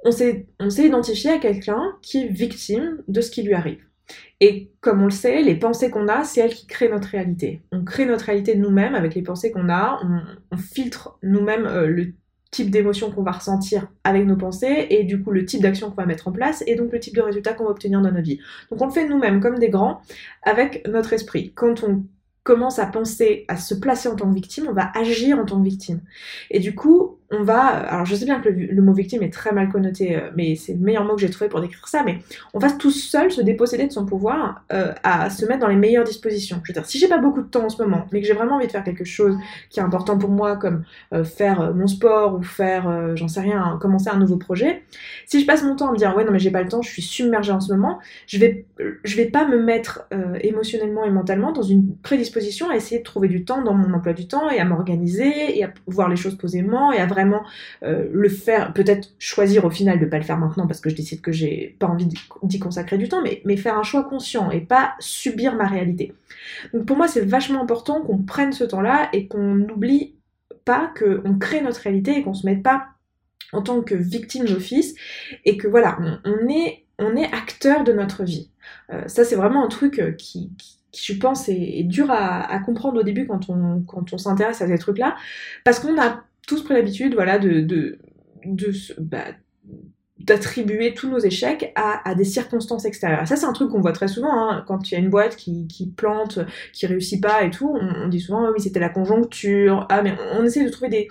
on 0.04 0.12
s'est 0.12 0.46
identifié 0.86 1.30
à 1.30 1.38
quelqu'un 1.38 1.96
qui 2.02 2.18
est 2.18 2.28
victime 2.28 3.02
de 3.08 3.20
ce 3.20 3.30
qui 3.30 3.42
lui 3.42 3.54
arrive. 3.54 3.80
Et 4.40 4.70
comme 4.80 5.02
on 5.02 5.06
le 5.06 5.10
sait, 5.10 5.42
les 5.42 5.56
pensées 5.56 5.90
qu'on 5.90 6.08
a, 6.08 6.24
c'est 6.24 6.40
elles 6.40 6.54
qui 6.54 6.66
créent 6.66 6.90
notre 6.90 7.08
réalité. 7.08 7.62
On 7.72 7.84
crée 7.84 8.06
notre 8.06 8.26
réalité 8.26 8.54
nous-mêmes 8.54 8.94
avec 8.94 9.14
les 9.14 9.22
pensées 9.22 9.50
qu'on 9.50 9.68
a, 9.68 10.00
on, 10.50 10.56
filtre 10.56 11.18
nous-mêmes 11.22 11.66
euh, 11.66 11.86
le 11.86 12.12
type 12.50 12.70
d'émotion 12.70 13.10
qu'on 13.10 13.22
va 13.22 13.32
ressentir 13.32 13.88
avec 14.04 14.24
nos 14.26 14.36
pensées 14.36 14.86
et 14.90 15.04
du 15.04 15.22
coup 15.22 15.30
le 15.30 15.44
type 15.44 15.60
d'action 15.60 15.90
qu'on 15.90 15.96
va 15.96 16.06
mettre 16.06 16.28
en 16.28 16.32
place 16.32 16.62
et 16.66 16.74
donc 16.74 16.92
le 16.92 17.00
type 17.00 17.14
de 17.14 17.20
résultat 17.20 17.52
qu'on 17.52 17.64
va 17.64 17.70
obtenir 17.70 18.00
dans 18.00 18.10
notre 18.10 18.24
vie. 18.24 18.40
Donc 18.70 18.80
on 18.80 18.86
le 18.86 18.92
fait 18.92 19.08
nous-mêmes 19.08 19.40
comme 19.40 19.58
des 19.58 19.68
grands 19.68 20.00
avec 20.42 20.86
notre 20.86 21.12
esprit. 21.12 21.52
Quand 21.54 21.82
on 21.82 22.04
commence 22.44 22.78
à 22.78 22.86
penser 22.86 23.44
à 23.48 23.56
se 23.56 23.74
placer 23.74 24.08
en 24.08 24.14
tant 24.14 24.28
que 24.28 24.34
victime, 24.34 24.68
on 24.68 24.72
va 24.72 24.90
agir 24.94 25.38
en 25.38 25.44
tant 25.44 25.58
que 25.58 25.64
victime. 25.64 26.00
Et 26.50 26.60
du 26.60 26.74
coup, 26.74 27.15
on 27.30 27.42
va, 27.42 27.66
alors 27.66 28.06
je 28.06 28.14
sais 28.14 28.24
bien 28.24 28.40
que 28.40 28.48
le, 28.48 28.82
mot 28.82 28.92
victime 28.92 29.22
est 29.22 29.32
très 29.32 29.52
mal 29.52 29.68
connoté, 29.68 30.16
euh, 30.16 30.30
mais 30.36 30.54
c'est 30.54 30.74
le 30.74 30.78
meilleur 30.78 31.04
mot 31.04 31.16
que 31.16 31.20
j'ai 31.20 31.30
trouvé 31.30 31.48
pour 31.48 31.60
décrire 31.60 31.88
ça, 31.88 32.02
mais 32.04 32.18
on 32.54 32.60
va 32.60 32.70
tout 32.70 32.92
seul 32.92 33.32
se 33.32 33.40
déposséder 33.40 33.86
de 33.86 33.92
son 33.92 34.06
pouvoir 34.06 34.64
euh, 34.72 34.92
à 35.02 35.28
se 35.28 35.44
mettre 35.44 35.60
dans 35.60 35.68
les 35.68 35.76
meilleures 35.76 36.04
dispositions. 36.04 36.60
Je 36.62 36.70
veux 36.70 36.74
dire, 36.74 36.86
si 36.86 36.98
j'ai 36.98 37.08
pas 37.08 37.18
beaucoup 37.18 37.42
de 37.42 37.48
temps 37.48 37.64
en 37.64 37.68
ce 37.68 37.82
moment, 37.82 38.06
mais 38.12 38.20
que 38.20 38.26
j'ai 38.26 38.32
vraiment 38.32 38.56
envie 38.56 38.68
de 38.68 38.72
faire 38.72 38.84
quelque 38.84 39.04
chose 39.04 39.36
qui 39.70 39.80
est 39.80 39.82
important 39.82 40.16
pour 40.18 40.30
moi, 40.30 40.56
comme 40.56 40.84
euh, 41.12 41.24
faire 41.24 41.74
mon 41.74 41.88
sport 41.88 42.36
ou 42.36 42.42
faire, 42.42 43.16
j'en 43.16 43.28
sais 43.28 43.40
rien, 43.40 43.78
commencer 43.80 44.08
un 44.08 44.18
nouveau 44.18 44.36
projet, 44.36 44.84
si 45.26 45.40
je 45.40 45.46
passe 45.46 45.64
mon 45.64 45.74
temps 45.74 45.88
à 45.88 45.92
me 45.92 45.96
dire 45.96 46.16
ouais 46.16 46.24
non 46.24 46.30
mais 46.30 46.38
j'ai 46.38 46.50
pas 46.50 46.62
le 46.62 46.68
temps, 46.68 46.82
je 46.82 46.90
suis 46.90 47.02
submergée 47.02 47.52
en 47.52 47.60
ce 47.60 47.72
moment, 47.72 47.98
je 48.26 48.38
vais, 48.38 48.66
je 49.02 49.16
vais 49.16 49.26
pas 49.26 49.46
me 49.48 49.60
mettre 49.60 50.06
émotionnellement 50.40 51.04
et 51.04 51.10
mentalement 51.10 51.52
dans 51.52 51.62
une 51.62 51.96
prédisposition 51.96 52.70
à 52.70 52.76
essayer 52.76 52.98
de 52.98 53.04
trouver 53.04 53.28
du 53.28 53.44
temps 53.44 53.62
dans 53.62 53.74
mon 53.74 53.92
emploi 53.94 54.12
du 54.12 54.28
temps 54.28 54.48
et 54.50 54.58
à 54.58 54.64
m'organiser 54.64 55.58
et 55.58 55.64
à 55.64 55.72
voir 55.86 56.08
les 56.08 56.16
choses 56.16 56.36
posément 56.36 56.92
et 56.92 56.98
à 56.98 57.06
vraiment 57.16 57.44
euh, 57.82 58.06
le 58.12 58.28
faire, 58.28 58.72
peut-être 58.72 59.08
choisir 59.18 59.64
au 59.64 59.70
final 59.70 59.98
de 59.98 60.06
pas 60.06 60.18
le 60.18 60.24
faire 60.24 60.38
maintenant 60.38 60.66
parce 60.66 60.80
que 60.80 60.90
je 60.90 60.94
décide 60.94 61.20
que 61.20 61.32
j'ai 61.32 61.76
pas 61.78 61.86
envie 61.86 62.06
d'y 62.42 62.58
consacrer 62.58 62.98
du 62.98 63.08
temps, 63.08 63.22
mais, 63.22 63.42
mais 63.44 63.56
faire 63.56 63.78
un 63.78 63.82
choix 63.82 64.04
conscient 64.04 64.50
et 64.50 64.60
pas 64.60 64.94
subir 65.00 65.54
ma 65.56 65.66
réalité. 65.66 66.12
Donc 66.72 66.86
pour 66.86 66.96
moi, 66.96 67.08
c'est 67.08 67.24
vachement 67.24 67.62
important 67.62 68.02
qu'on 68.02 68.18
prenne 68.18 68.52
ce 68.52 68.64
temps-là 68.64 69.08
et 69.12 69.26
qu'on 69.26 69.54
n'oublie 69.54 70.14
pas 70.64 70.92
qu'on 70.98 71.38
crée 71.38 71.62
notre 71.62 71.80
réalité 71.80 72.18
et 72.18 72.22
qu'on 72.22 72.34
se 72.34 72.44
mette 72.44 72.62
pas 72.62 72.88
en 73.52 73.62
tant 73.62 73.80
que 73.80 73.94
victime 73.94 74.44
d'office 74.44 74.94
et 75.44 75.56
que 75.56 75.68
voilà, 75.68 75.98
on, 76.24 76.48
est, 76.48 76.84
on 76.98 77.16
est 77.16 77.32
acteur 77.32 77.84
de 77.84 77.92
notre 77.92 78.24
vie. 78.24 78.50
Euh, 78.92 79.06
ça, 79.06 79.24
c'est 79.24 79.36
vraiment 79.36 79.64
un 79.64 79.68
truc 79.68 79.98
euh, 79.98 80.12
qui, 80.12 80.50
je 80.94 81.14
pense, 81.14 81.48
est, 81.48 81.84
dur 81.84 82.10
à, 82.10 82.50
à, 82.50 82.58
comprendre 82.58 83.00
au 83.00 83.02
début 83.02 83.26
quand 83.26 83.48
on, 83.48 83.82
quand 83.82 84.12
on 84.12 84.18
s'intéresse 84.18 84.62
à 84.62 84.66
ces 84.66 84.78
trucs-là, 84.78 85.16
parce 85.64 85.78
qu'on 85.78 86.00
a 86.00 86.24
tous 86.46 86.62
pris 86.62 86.74
l'habitude, 86.74 87.14
voilà, 87.14 87.38
de, 87.38 87.60
de, 87.60 87.98
bah, 88.98 89.24
d'attribuer 90.18 90.94
tous 90.94 91.08
nos 91.08 91.18
échecs 91.18 91.72
à, 91.74 92.08
à, 92.08 92.14
des 92.14 92.24
circonstances 92.24 92.84
extérieures. 92.84 93.26
ça, 93.28 93.36
c'est 93.36 93.46
un 93.46 93.52
truc 93.52 93.70
qu'on 93.70 93.80
voit 93.80 93.92
très 93.92 94.08
souvent, 94.08 94.32
hein, 94.32 94.64
quand 94.66 94.90
il 94.90 94.94
y 94.94 94.96
a 94.96 95.00
une 95.00 95.10
boîte 95.10 95.36
qui, 95.36 95.66
qui, 95.68 95.90
plante, 95.90 96.38
qui 96.72 96.86
réussit 96.86 97.22
pas 97.22 97.44
et 97.44 97.50
tout, 97.50 97.76
on, 97.80 98.08
dit 98.08 98.20
souvent, 98.20 98.46
ah 98.46 98.50
oui, 98.52 98.60
c'était 98.60 98.80
la 98.80 98.88
conjoncture, 98.88 99.86
ah, 99.90 100.02
mais 100.02 100.14
on, 100.32 100.44
essaie 100.44 100.64
de 100.64 100.70
trouver 100.70 100.88
des, 100.88 101.08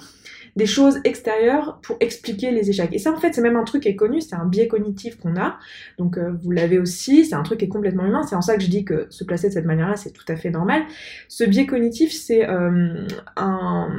des 0.55 0.65
choses 0.65 0.99
extérieures 1.03 1.79
pour 1.81 1.97
expliquer 1.99 2.51
les 2.51 2.69
échecs. 2.69 2.89
Et 2.93 2.99
ça, 2.99 3.11
en 3.11 3.17
fait, 3.17 3.33
c'est 3.33 3.41
même 3.41 3.57
un 3.57 3.63
truc 3.63 3.83
qui 3.83 3.89
est 3.89 3.95
connu, 3.95 4.21
c'est 4.21 4.35
un 4.35 4.45
biais 4.45 4.67
cognitif 4.67 5.17
qu'on 5.17 5.35
a. 5.37 5.59
Donc, 5.97 6.17
euh, 6.17 6.31
vous 6.41 6.51
l'avez 6.51 6.79
aussi, 6.79 7.25
c'est 7.25 7.35
un 7.35 7.43
truc 7.43 7.59
qui 7.59 7.65
est 7.65 7.69
complètement 7.69 8.05
humain. 8.05 8.23
C'est 8.23 8.35
en 8.35 8.41
ça 8.41 8.55
que 8.55 8.63
je 8.63 8.69
dis 8.69 8.85
que 8.85 9.05
se 9.09 9.23
placer 9.23 9.49
de 9.49 9.53
cette 9.53 9.65
manière-là, 9.65 9.97
c'est 9.97 10.11
tout 10.11 10.25
à 10.27 10.35
fait 10.35 10.49
normal. 10.49 10.81
Ce 11.27 11.43
biais 11.43 11.65
cognitif, 11.67 12.11
c'est 12.11 12.47
euh, 12.49 13.05
un 13.37 13.89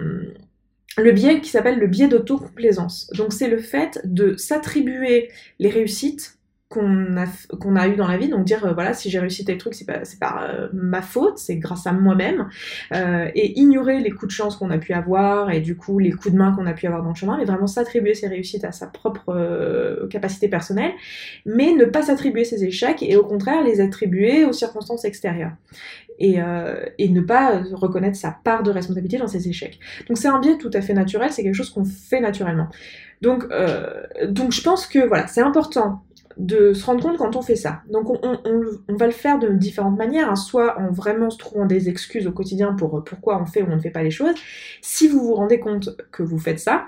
le 0.97 1.13
biais 1.13 1.41
qui 1.41 1.51
s'appelle 1.51 1.79
le 1.79 1.87
biais 1.87 2.09
d'autocomplaisance. 2.09 3.11
Donc 3.15 3.33
c'est 3.33 3.49
le 3.49 3.59
fait 3.59 4.01
de 4.05 4.37
s'attribuer 4.37 5.31
les 5.59 5.71
réussites 5.71 6.36
qu'on 6.69 7.17
a, 7.17 7.81
a 7.81 7.89
eu 7.89 7.95
dans 7.95 8.09
la 8.09 8.17
vie, 8.19 8.29
donc 8.29 8.45
dire 8.45 8.67
euh, 8.67 8.73
voilà 8.73 8.93
si 8.93 9.09
j'ai 9.09 9.21
réussi 9.21 9.45
tel 9.45 9.57
truc 9.57 9.75
c'est 9.75 9.85
pas 9.85 10.05
c'est 10.05 10.19
par 10.19 10.43
euh, 10.43 10.67
ma 10.73 11.01
faute, 11.01 11.39
c'est 11.39 11.57
grâce 11.57 11.87
à 11.87 11.93
moi-même 11.93 12.49
euh, 12.93 13.29
et 13.37 13.57
ignorer 13.61 14.01
les 14.01 14.11
coups 14.11 14.27
de 14.27 14.33
chance 14.33 14.57
qu'on 14.57 14.71
a 14.71 14.79
pu 14.79 14.93
avoir 14.93 15.51
et 15.51 15.61
du 15.61 15.77
coup 15.77 16.01
les 16.01 16.11
coups 16.11 16.33
de 16.33 16.39
main 16.39 16.53
qu'on 16.53 16.67
a 16.67 16.73
pu 16.73 16.89
avoir 16.89 17.05
dans 17.05 17.11
le 17.11 17.15
chemin, 17.15 17.37
mais 17.37 17.45
vraiment 17.45 17.69
s'attribuer 17.69 18.15
ses 18.15 18.27
réussites 18.27 18.65
à 18.65 18.73
sa 18.73 18.89
propre 18.89 20.07
capacité 20.11 20.49
personnelle, 20.49 20.91
mais 21.45 21.73
ne 21.73 21.85
pas 21.85 22.03
s'attribuer 22.03 22.45
ses 22.45 22.65
échecs 22.65 23.03
et 23.03 23.17
au 23.17 23.25
contraire 23.25 23.62
les 23.62 23.81
attribuer 23.81 24.45
aux 24.45 24.53
circonstances 24.53 25.05
extérieures 25.05 25.53
et, 26.19 26.39
et 26.99 27.09
ne 27.09 27.21
pas 27.21 27.62
reconnaître 27.73 28.17
sa 28.17 28.37
part 28.43 28.62
de 28.62 28.71
responsabilité 28.71 29.19
dans 29.19 29.29
ses 29.29 29.49
échecs. 29.49 29.79
Donc 30.09 30.19
c'est 30.19 30.29
un 30.29 30.40
biais 30.40 30.59
tout 30.59 30.71
à 30.73 30.81
fait 30.81 30.95
naturel, 30.95 31.31
c'est 31.31 31.43
quelque 31.43 31.55
chose 31.55 31.71
qu'on 31.71 31.85
fait 31.85 32.21
naturellement. 32.21 32.69
Donc, 33.23 33.45
donc 34.29 34.52
je 34.52 34.62
pense 34.62 34.87
que 34.87 35.07
voilà, 35.07 35.26
c'est 35.26 35.43
important 35.43 36.02
de 36.37 36.73
se 36.73 36.85
rendre 36.85 37.02
compte 37.02 37.19
quand 37.19 37.37
on 37.37 37.43
fait 37.43 37.57
ça. 37.57 37.83
Donc 37.90 38.11
on, 38.11 38.38
va 38.88 39.07
le 39.07 39.12
faire 39.12 39.38
de 39.38 39.49
différentes 39.49 39.97
manières, 39.97 40.31
hein. 40.31 40.37
soit 40.37 40.78
en 40.78 40.90
vraiment 40.90 41.31
se 41.31 41.38
trouvant 41.38 41.66
des 41.66 41.88
excuses 41.88 42.26
au 42.26 42.33
quotidien 42.33 42.75
pour 42.75 43.02
pourquoi 43.05 43.40
on 43.40 43.47
fait 43.47 43.62
ou 43.62 43.66
on 43.71 43.76
ne 43.76 43.81
fait 43.81 43.90
pas 43.90 44.02
les 44.02 44.11
choses. 44.11 44.35
Si 44.83 45.09
vous 45.09 45.21
vous 45.21 45.35
rendez 45.35 45.59
compte 45.59 45.97
que 46.12 46.23
vous 46.23 46.38
faites 46.38 46.59
ça, 46.59 46.87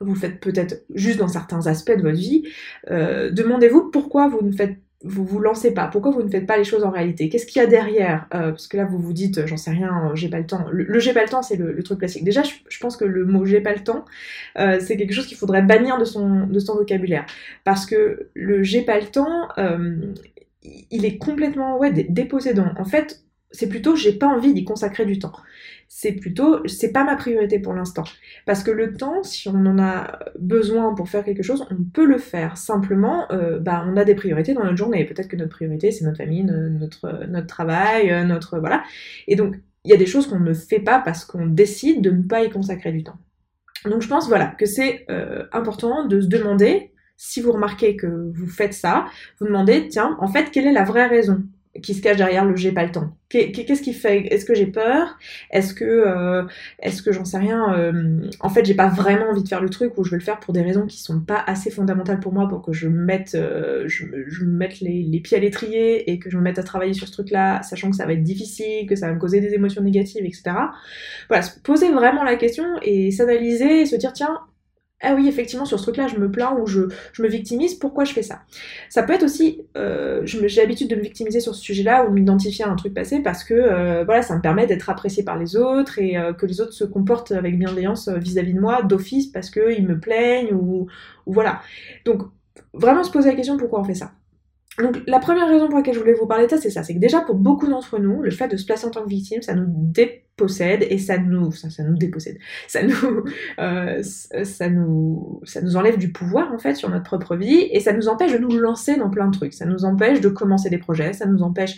vous 0.00 0.14
le 0.14 0.18
faites 0.18 0.40
peut-être 0.40 0.84
juste 0.94 1.18
dans 1.18 1.28
certains 1.28 1.66
aspects 1.66 1.96
de 1.96 2.02
votre 2.02 2.16
vie, 2.16 2.44
euh, 2.90 3.30
demandez-vous 3.30 3.90
pourquoi 3.90 4.28
vous 4.28 4.42
ne 4.42 4.52
faites 4.52 4.76
vous 5.04 5.24
vous 5.24 5.38
lancez 5.38 5.72
pas 5.72 5.86
Pourquoi 5.86 6.10
vous 6.10 6.22
ne 6.22 6.28
faites 6.28 6.46
pas 6.46 6.56
les 6.56 6.64
choses 6.64 6.82
en 6.82 6.90
réalité? 6.90 7.28
Qu'est-ce 7.28 7.46
qu'il 7.46 7.62
y 7.62 7.64
a 7.64 7.68
derrière? 7.68 8.26
Euh, 8.34 8.50
Parce 8.50 8.66
que 8.66 8.76
là, 8.76 8.84
vous 8.84 8.98
vous 8.98 9.12
dites, 9.12 9.46
j'en 9.46 9.56
sais 9.56 9.70
rien, 9.70 10.10
j'ai 10.14 10.28
pas 10.28 10.40
le 10.40 10.46
temps. 10.46 10.66
Le, 10.72 10.98
j'ai 10.98 11.12
pas 11.12 11.22
le 11.22 11.28
temps, 11.28 11.42
c'est 11.42 11.56
le, 11.56 11.82
truc 11.82 12.00
classique. 12.00 12.24
Déjà, 12.24 12.42
je, 12.42 12.78
pense 12.80 12.96
que 12.96 13.04
le 13.04 13.24
mot 13.24 13.44
j'ai 13.44 13.60
pas 13.60 13.74
le 13.74 13.84
temps, 13.84 14.04
euh, 14.58 14.78
c'est 14.80 14.96
quelque 14.96 15.12
chose 15.12 15.26
qu'il 15.26 15.36
faudrait 15.36 15.62
bannir 15.62 15.98
de 15.98 16.04
son, 16.04 16.48
vocabulaire. 16.48 17.26
Parce 17.64 17.86
que 17.86 18.28
le 18.34 18.62
j'ai 18.64 18.82
pas 18.82 18.98
le 18.98 19.06
temps, 19.06 19.48
euh, 19.58 19.96
il 20.90 21.04
est 21.04 21.16
complètement 21.16 21.78
ouais, 21.78 21.92
dépossédant. 21.92 22.72
En 22.76 22.84
fait, 22.84 23.22
c'est 23.50 23.68
plutôt 23.68 23.96
j'ai 23.96 24.12
pas 24.12 24.26
envie 24.26 24.52
d'y 24.52 24.64
consacrer 24.64 25.04
du 25.04 25.18
temps 25.18 25.32
c'est 25.88 26.12
plutôt, 26.12 26.60
c'est 26.66 26.92
pas 26.92 27.02
ma 27.02 27.16
priorité 27.16 27.58
pour 27.58 27.72
l'instant. 27.72 28.04
Parce 28.46 28.62
que 28.62 28.70
le 28.70 28.92
temps, 28.92 29.22
si 29.22 29.48
on 29.48 29.66
en 29.66 29.78
a 29.78 30.18
besoin 30.38 30.94
pour 30.94 31.08
faire 31.08 31.24
quelque 31.24 31.42
chose, 31.42 31.66
on 31.70 31.82
peut 31.82 32.04
le 32.04 32.18
faire. 32.18 32.58
Simplement, 32.58 33.26
euh, 33.32 33.58
bah, 33.58 33.84
on 33.88 33.96
a 33.96 34.04
des 34.04 34.14
priorités 34.14 34.52
dans 34.52 34.64
notre 34.64 34.76
journée. 34.76 35.04
Peut-être 35.06 35.28
que 35.28 35.36
notre 35.36 35.50
priorité, 35.50 35.90
c'est 35.90 36.04
notre 36.04 36.18
famille, 36.18 36.44
notre, 36.44 37.46
travail, 37.46 38.10
euh, 38.10 38.24
notre, 38.24 38.58
voilà. 38.58 38.82
Et 39.26 39.34
donc, 39.34 39.56
il 39.84 39.90
y 39.90 39.94
a 39.94 39.96
des 39.96 40.06
choses 40.06 40.26
qu'on 40.26 40.40
ne 40.40 40.52
fait 40.52 40.80
pas 40.80 41.00
parce 41.00 41.24
qu'on 41.24 41.46
décide 41.46 42.02
de 42.02 42.10
ne 42.10 42.22
pas 42.22 42.44
y 42.44 42.50
consacrer 42.50 42.92
du 42.92 43.02
temps. 43.02 43.16
Donc 43.84 44.02
je 44.02 44.08
pense 44.08 44.26
voilà 44.26 44.46
que 44.58 44.66
c'est 44.66 45.06
euh, 45.08 45.46
important 45.52 46.04
de 46.04 46.20
se 46.20 46.26
demander 46.26 46.90
si 47.16 47.40
vous 47.40 47.52
remarquez 47.52 47.94
que 47.96 48.30
vous 48.34 48.48
faites 48.48 48.74
ça, 48.74 49.06
vous 49.38 49.46
demandez 49.46 49.86
tiens 49.86 50.16
en 50.20 50.26
fait 50.26 50.50
quelle 50.50 50.66
est 50.66 50.72
la 50.72 50.82
vraie 50.82 51.06
raison 51.06 51.44
qui 51.82 51.94
se 51.94 52.02
cache 52.02 52.16
derrière 52.16 52.44
le 52.44 52.56
j'ai 52.56 52.72
pas 52.72 52.84
le 52.84 52.92
temps. 52.92 53.12
Qu'est-ce 53.28 53.82
qui 53.82 53.92
fait 53.92 54.26
Est-ce 54.32 54.44
que 54.44 54.54
j'ai 54.54 54.66
peur? 54.66 55.18
Est-ce 55.50 55.74
que, 55.74 55.84
euh, 55.84 56.44
est-ce 56.80 57.02
que 57.02 57.12
j'en 57.12 57.24
sais 57.24 57.36
rien 57.36 57.74
euh, 57.74 58.20
En 58.40 58.48
fait, 58.48 58.64
j'ai 58.64 58.74
pas 58.74 58.88
vraiment 58.88 59.26
envie 59.30 59.42
de 59.42 59.48
faire 59.48 59.60
le 59.60 59.68
truc 59.68 59.98
ou 59.98 60.04
je 60.04 60.12
veux 60.12 60.16
le 60.16 60.22
faire 60.22 60.40
pour 60.40 60.54
des 60.54 60.62
raisons 60.62 60.86
qui 60.86 61.02
sont 61.02 61.20
pas 61.20 61.44
assez 61.46 61.70
fondamentales 61.70 62.20
pour 62.20 62.32
moi 62.32 62.48
pour 62.48 62.62
que 62.62 62.72
je 62.72 62.88
mette, 62.88 63.34
euh, 63.34 63.84
je, 63.86 64.06
je, 64.26 64.44
me 64.44 64.50
mette 64.50 64.80
les, 64.80 65.02
les, 65.02 65.20
pieds 65.20 65.36
à 65.36 65.40
l'étrier 65.40 66.10
et 66.10 66.18
que 66.18 66.30
je 66.30 66.38
me 66.38 66.42
mette 66.42 66.58
à 66.58 66.62
travailler 66.62 66.94
sur 66.94 67.06
ce 67.06 67.12
truc-là, 67.12 67.62
sachant 67.62 67.90
que 67.90 67.96
ça 67.96 68.06
va 68.06 68.14
être 68.14 68.22
difficile, 68.22 68.86
que 68.86 68.96
ça 68.96 69.08
va 69.08 69.14
me 69.14 69.18
causer 69.20 69.40
des 69.40 69.52
émotions 69.52 69.82
négatives, 69.82 70.24
etc. 70.24 70.42
Voilà, 71.28 71.42
se 71.42 71.58
poser 71.60 71.92
vraiment 71.92 72.24
la 72.24 72.36
question 72.36 72.64
et 72.82 73.10
s'analyser 73.10 73.82
et 73.82 73.86
se 73.86 73.96
dire 73.96 74.14
tiens, 74.14 74.40
ah 75.00 75.14
oui, 75.14 75.28
effectivement, 75.28 75.64
sur 75.64 75.78
ce 75.78 75.84
truc-là, 75.84 76.08
je 76.08 76.16
me 76.16 76.28
plains 76.28 76.56
ou 76.60 76.66
je, 76.66 76.82
je, 77.12 77.22
me 77.22 77.28
victimise, 77.28 77.74
pourquoi 77.74 78.04
je 78.04 78.12
fais 78.12 78.22
ça? 78.22 78.40
Ça 78.88 79.04
peut 79.04 79.12
être 79.12 79.22
aussi, 79.22 79.62
euh, 79.76 80.22
j'ai 80.24 80.60
l'habitude 80.60 80.90
de 80.90 80.96
me 80.96 81.02
victimiser 81.02 81.38
sur 81.38 81.54
ce 81.54 81.62
sujet-là 81.62 82.04
ou 82.04 82.08
de 82.08 82.14
m'identifier 82.14 82.64
à 82.64 82.68
un 82.68 82.74
truc 82.74 82.94
passé 82.94 83.20
parce 83.20 83.44
que 83.44 83.54
euh, 83.54 84.02
voilà, 84.04 84.22
ça 84.22 84.34
me 84.34 84.40
permet 84.40 84.66
d'être 84.66 84.90
apprécié 84.90 85.22
par 85.22 85.38
les 85.38 85.54
autres 85.54 86.00
et 86.00 86.16
euh, 86.16 86.32
que 86.32 86.46
les 86.46 86.60
autres 86.60 86.72
se 86.72 86.82
comportent 86.82 87.30
avec 87.30 87.56
bienveillance 87.56 88.08
euh, 88.08 88.18
vis-à-vis 88.18 88.54
de 88.54 88.60
moi 88.60 88.82
d'office 88.82 89.28
parce 89.28 89.50
qu'ils 89.50 89.86
me 89.86 90.00
plaignent 90.00 90.52
ou, 90.52 90.88
ou 91.26 91.32
voilà. 91.32 91.62
Donc, 92.04 92.22
vraiment 92.74 93.04
se 93.04 93.12
poser 93.12 93.30
la 93.30 93.36
question 93.36 93.56
pourquoi 93.56 93.80
on 93.80 93.84
fait 93.84 93.94
ça? 93.94 94.10
Donc 94.82 95.00
la 95.06 95.20
première 95.20 95.48
raison 95.48 95.66
pour 95.68 95.76
laquelle 95.76 95.94
je 95.94 96.00
voulais 96.00 96.14
vous 96.14 96.26
parler 96.26 96.46
de 96.46 96.50
ça, 96.50 96.58
c'est 96.58 96.70
ça, 96.70 96.82
c'est 96.82 96.94
que 96.94 97.00
déjà 97.00 97.20
pour 97.20 97.36
beaucoup 97.36 97.68
d'entre 97.68 97.98
nous, 97.98 98.22
le 98.22 98.30
fait 98.30 98.48
de 98.48 98.56
se 98.56 98.64
placer 98.64 98.86
en 98.86 98.90
tant 98.90 99.02
que 99.02 99.08
victime, 99.08 99.42
ça 99.42 99.54
nous 99.54 99.66
dépossède 100.38 100.86
et 100.88 100.98
ça 100.98 101.18
nous, 101.18 101.50
ça, 101.50 101.82
nous 101.82 101.96
dépossède, 101.96 102.38
ça 102.68 102.82
nous, 102.82 103.24
euh, 103.58 104.02
ça 104.02 104.68
nous, 104.68 105.40
ça 105.44 105.60
nous 105.60 105.76
enlève 105.76 105.98
du 105.98 106.12
pouvoir 106.12 106.52
en 106.52 106.58
fait 106.58 106.74
sur 106.74 106.88
notre 106.88 107.04
propre 107.04 107.36
vie 107.36 107.68
et 107.72 107.80
ça 107.80 107.92
nous 107.92 108.08
empêche 108.08 108.32
de 108.32 108.38
nous 108.38 108.56
lancer 108.56 108.96
dans 108.96 109.10
plein 109.10 109.26
de 109.26 109.36
trucs. 109.36 109.52
Ça 109.52 109.66
nous 109.66 109.84
empêche 109.84 110.20
de 110.20 110.28
commencer 110.28 110.70
des 110.70 110.78
projets, 110.78 111.12
ça 111.12 111.26
nous 111.26 111.42
empêche 111.42 111.76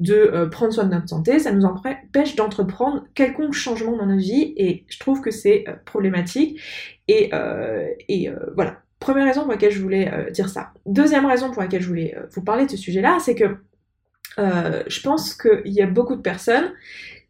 de 0.00 0.14
euh, 0.14 0.48
prendre 0.48 0.72
soin 0.72 0.84
de 0.84 0.94
notre 0.94 1.08
santé, 1.08 1.38
ça 1.38 1.52
nous 1.52 1.64
empêche 1.64 2.34
d'entreprendre 2.34 3.06
quelconque 3.14 3.52
changement 3.52 3.96
dans 3.96 4.06
notre 4.06 4.22
vie 4.22 4.54
et 4.56 4.84
je 4.88 4.98
trouve 4.98 5.20
que 5.20 5.30
c'est 5.30 5.64
euh, 5.68 5.74
problématique 5.84 6.60
et, 7.08 7.30
et 8.08 8.30
voilà 8.54 8.82
Première 9.00 9.26
raison 9.26 9.42
pour 9.42 9.50
laquelle 9.50 9.72
je 9.72 9.80
voulais 9.80 10.12
dire 10.30 10.48
ça. 10.48 10.72
Deuxième 10.86 11.26
raison 11.26 11.50
pour 11.50 11.60
laquelle 11.60 11.80
je 11.80 11.88
voulais 11.88 12.14
vous 12.32 12.42
parler 12.42 12.66
de 12.66 12.70
ce 12.70 12.76
sujet-là, 12.76 13.18
c'est 13.18 13.34
que 13.34 13.56
je 14.36 15.00
pense 15.00 15.34
qu'il 15.34 15.72
y 15.72 15.82
a 15.82 15.86
beaucoup 15.86 16.14
de 16.14 16.20
personnes 16.20 16.70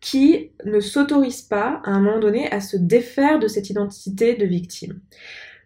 qui 0.01 0.51
ne 0.65 0.81
s'autorisent 0.81 1.43
pas 1.43 1.81
à 1.85 1.91
un 1.91 2.01
moment 2.01 2.21
donné 2.21 2.51
à 2.51 2.61
se 2.61 2.77
défaire 2.77 3.39
de 3.39 3.49
cette 3.49 3.71
identité 3.71 4.35
de 4.35 4.47
victime. 4.47 5.01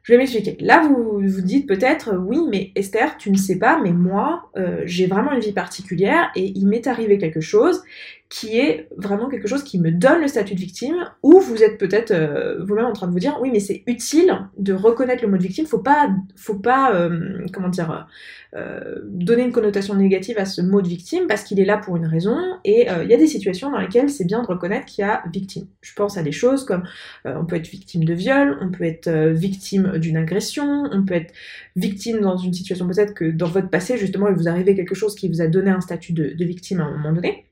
Je 0.02 0.12
vais 0.12 0.18
m'expliquer. 0.18 0.56
Là, 0.60 0.82
vous 0.86 1.20
vous 1.20 1.40
dites 1.40 1.66
peut-être, 1.66 2.14
oui, 2.16 2.38
mais 2.50 2.72
Esther, 2.74 3.16
tu 3.16 3.30
ne 3.30 3.38
sais 3.38 3.58
pas, 3.58 3.80
mais 3.82 3.92
moi, 3.92 4.50
j'ai 4.84 5.06
vraiment 5.06 5.32
une 5.32 5.40
vie 5.40 5.52
particulière 5.52 6.30
et 6.36 6.52
il 6.54 6.66
m'est 6.66 6.86
arrivé 6.86 7.16
quelque 7.16 7.40
chose 7.40 7.82
qui 8.30 8.58
est 8.58 8.88
vraiment 8.96 9.28
quelque 9.28 9.46
chose 9.46 9.62
qui 9.62 9.78
me 9.78 9.90
donne 9.90 10.20
le 10.20 10.28
statut 10.28 10.54
de 10.54 10.60
victime, 10.60 10.96
ou 11.22 11.40
vous 11.40 11.62
êtes 11.62 11.78
peut-être 11.78 12.10
euh, 12.10 12.64
vous-même 12.64 12.86
en 12.86 12.92
train 12.92 13.06
de 13.06 13.12
vous 13.12 13.18
dire 13.18 13.38
oui 13.40 13.50
mais 13.52 13.60
c'est 13.60 13.82
utile 13.86 14.34
de 14.56 14.72
reconnaître 14.72 15.22
le 15.22 15.30
mot 15.30 15.36
de 15.36 15.42
victime, 15.42 15.66
faut 15.66 15.78
pas, 15.78 16.08
faut 16.34 16.58
pas 16.58 16.94
euh, 16.94 17.46
comment 17.52 17.68
dire 17.68 18.08
euh, 18.56 18.96
donner 19.04 19.42
une 19.42 19.52
connotation 19.52 19.94
négative 19.94 20.36
à 20.38 20.46
ce 20.46 20.62
mot 20.62 20.80
de 20.80 20.88
victime 20.88 21.26
parce 21.28 21.44
qu'il 21.44 21.60
est 21.60 21.64
là 21.64 21.76
pour 21.76 21.96
une 21.96 22.06
raison 22.06 22.36
et 22.64 22.88
il 23.02 23.08
y 23.08 23.14
a 23.14 23.16
des 23.16 23.26
situations 23.26 23.70
dans 23.70 23.78
lesquelles 23.78 24.10
c'est 24.10 24.24
bien 24.24 24.42
de 24.42 24.46
reconnaître 24.46 24.86
qu'il 24.86 25.04
y 25.04 25.08
a 25.08 25.22
victime. 25.32 25.66
Je 25.80 25.92
pense 25.94 26.16
à 26.16 26.22
des 26.22 26.32
choses 26.32 26.64
comme 26.64 26.84
on 27.24 27.44
peut 27.44 27.56
être 27.56 27.68
victime 27.68 28.04
de 28.04 28.14
viol, 28.14 28.58
on 28.60 28.70
peut 28.70 28.84
être 28.84 29.10
victime 29.30 29.98
d'une 29.98 30.16
agression, 30.16 30.84
on 30.90 31.04
peut 31.04 31.14
être 31.14 31.32
victime 31.76 32.20
dans 32.20 32.36
une 32.36 32.52
situation 32.52 32.86
peut-être 32.88 33.14
que 33.14 33.30
dans 33.30 33.48
votre 33.48 33.70
passé 33.70 33.98
justement 33.98 34.28
il 34.28 34.34
vous 34.34 34.48
arrivait 34.48 34.74
quelque 34.74 34.94
chose 34.94 35.14
qui 35.14 35.28
vous 35.28 35.40
a 35.40 35.46
donné 35.46 35.70
un 35.70 35.80
statut 35.80 36.12
de 36.12 36.44
victime 36.44 36.80
à 36.80 36.84
un 36.84 36.96
moment 36.96 37.12
donné. 37.12 37.46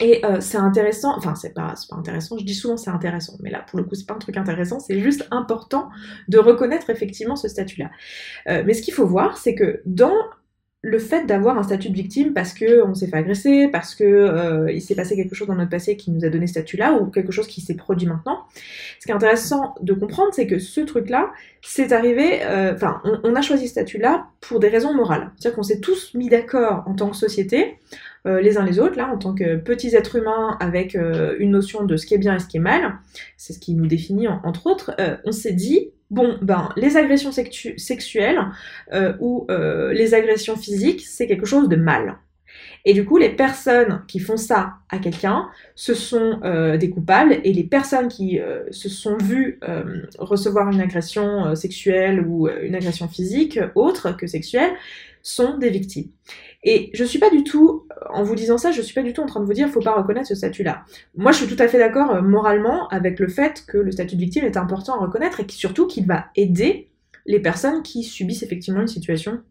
Et 0.00 0.24
euh, 0.24 0.40
c'est 0.40 0.58
intéressant, 0.58 1.16
enfin 1.16 1.34
c'est 1.34 1.54
pas, 1.54 1.74
pas 1.88 1.96
intéressant, 1.96 2.36
je 2.36 2.44
dis 2.44 2.54
souvent 2.54 2.76
c'est 2.76 2.90
intéressant, 2.90 3.34
mais 3.40 3.50
là 3.50 3.64
pour 3.68 3.78
le 3.78 3.84
coup 3.84 3.94
c'est 3.94 4.06
pas 4.06 4.14
un 4.14 4.18
truc 4.18 4.36
intéressant, 4.36 4.80
c'est 4.80 4.98
juste 5.00 5.26
important 5.30 5.88
de 6.28 6.38
reconnaître 6.38 6.90
effectivement 6.90 7.36
ce 7.36 7.46
statut-là. 7.46 7.90
Euh, 8.48 8.64
mais 8.66 8.74
ce 8.74 8.82
qu'il 8.82 8.92
faut 8.92 9.06
voir, 9.06 9.36
c'est 9.36 9.54
que 9.54 9.82
dans 9.86 10.16
le 10.84 10.98
fait 10.98 11.24
d'avoir 11.24 11.56
un 11.56 11.62
statut 11.62 11.88
de 11.88 11.94
victime 11.94 12.34
parce 12.34 12.52
que 12.52 12.84
on 12.86 12.94
s'est 12.94 13.06
fait 13.06 13.16
agresser, 13.16 13.68
parce 13.72 13.94
que 13.94 14.04
euh, 14.04 14.70
il 14.70 14.82
s'est 14.82 14.94
passé 14.94 15.16
quelque 15.16 15.34
chose 15.34 15.48
dans 15.48 15.54
notre 15.54 15.70
passé 15.70 15.96
qui 15.96 16.10
nous 16.10 16.26
a 16.26 16.28
donné 16.28 16.46
ce 16.46 16.52
statut-là, 16.52 16.92
ou 17.00 17.06
quelque 17.06 17.32
chose 17.32 17.46
qui 17.46 17.62
s'est 17.62 17.74
produit 17.74 18.06
maintenant, 18.06 18.44
ce 19.00 19.06
qui 19.06 19.10
est 19.10 19.14
intéressant 19.14 19.74
de 19.80 19.94
comprendre, 19.94 20.28
c'est 20.34 20.46
que 20.46 20.58
ce 20.58 20.82
truc-là, 20.82 21.32
c'est 21.62 21.92
arrivé, 21.92 22.42
euh, 22.42 22.74
enfin 22.74 23.00
on, 23.22 23.34
a 23.34 23.40
choisi 23.40 23.64
ce 23.64 23.70
statut-là 23.70 24.26
pour 24.42 24.60
des 24.60 24.68
raisons 24.68 24.92
morales. 24.92 25.30
C'est-à-dire 25.38 25.56
qu'on 25.56 25.62
s'est 25.62 25.80
tous 25.80 26.12
mis 26.12 26.28
d'accord 26.28 26.84
en 26.86 26.94
tant 26.94 27.08
que 27.08 27.16
société 27.16 27.78
euh, 28.26 28.42
les 28.42 28.58
uns 28.58 28.64
les 28.64 28.78
autres, 28.78 28.98
là, 28.98 29.08
en 29.10 29.16
tant 29.16 29.34
que 29.34 29.56
petits 29.56 29.96
êtres 29.96 30.16
humains 30.16 30.58
avec 30.60 30.98
une 31.38 31.50
notion 31.50 31.84
de 31.84 31.96
ce 31.96 32.04
qui 32.04 32.12
est 32.12 32.18
bien 32.18 32.36
et 32.36 32.40
ce 32.40 32.46
qui 32.46 32.58
est 32.58 32.60
mal, 32.60 32.98
c'est 33.38 33.54
ce 33.54 33.58
qui 33.58 33.72
nous 33.72 33.86
définit 33.86 34.28
entre 34.28 34.66
autres, 34.66 34.94
on 35.24 35.32
s'est 35.32 35.52
dit, 35.52 35.92
bon, 36.10 36.38
ben, 36.42 36.70
les 36.76 36.96
agressions 36.96 37.32
sexuelles 37.32 38.40
ou 39.20 39.46
les 39.50 40.14
agressions 40.14 40.56
physiques, 40.56 41.02
c'est 41.02 41.26
quelque 41.26 41.46
chose 41.46 41.68
de 41.68 41.76
mal. 41.76 42.18
Et 42.84 42.92
du 42.92 43.04
coup, 43.04 43.16
les 43.16 43.30
personnes 43.30 44.02
qui 44.06 44.20
font 44.20 44.36
ça 44.36 44.74
à 44.90 44.98
quelqu'un, 44.98 45.48
ce 45.74 45.94
sont 45.94 46.40
des 46.78 46.90
coupables, 46.90 47.40
et 47.42 47.52
les 47.52 47.64
personnes 47.64 48.08
qui 48.08 48.38
se 48.70 48.88
sont 48.88 49.16
vues 49.16 49.58
recevoir 50.18 50.70
une 50.70 50.80
agression 50.80 51.54
sexuelle 51.54 52.24
ou 52.26 52.48
une 52.48 52.74
agression 52.74 53.08
physique 53.08 53.58
autre 53.74 54.16
que 54.16 54.26
sexuelle, 54.26 54.72
sont 55.22 55.56
des 55.56 55.70
victimes. 55.70 56.10
Et 56.62 56.90
je 56.92 57.02
suis 57.02 57.18
pas 57.18 57.30
du 57.30 57.44
tout, 57.44 57.83
en 58.14 58.22
vous 58.22 58.34
disant 58.34 58.58
ça, 58.58 58.70
je 58.70 58.80
suis 58.80 58.94
pas 58.94 59.02
du 59.02 59.12
tout 59.12 59.22
en 59.22 59.26
train 59.26 59.40
de 59.40 59.44
vous 59.44 59.52
dire 59.52 59.68
faut 59.68 59.80
pas 59.80 59.94
reconnaître 59.94 60.28
ce 60.28 60.34
statut-là. 60.34 60.84
Moi, 61.16 61.32
je 61.32 61.38
suis 61.44 61.46
tout 61.46 61.62
à 61.62 61.68
fait 61.68 61.78
d'accord 61.78 62.10
euh, 62.12 62.22
moralement 62.22 62.88
avec 62.88 63.18
le 63.18 63.28
fait 63.28 63.64
que 63.66 63.78
le 63.78 63.92
statut 63.92 64.16
de 64.16 64.20
victime 64.20 64.44
est 64.44 64.56
important 64.56 64.94
à 64.94 64.98
reconnaître 64.98 65.40
et 65.40 65.46
surtout 65.48 65.86
qu'il 65.86 66.06
va 66.06 66.26
aider 66.36 66.88
les 67.26 67.40
personnes 67.40 67.82
qui 67.82 68.02
subissent 68.02 68.42
effectivement 68.42 68.80
une 68.80 68.88
situation 68.88 69.42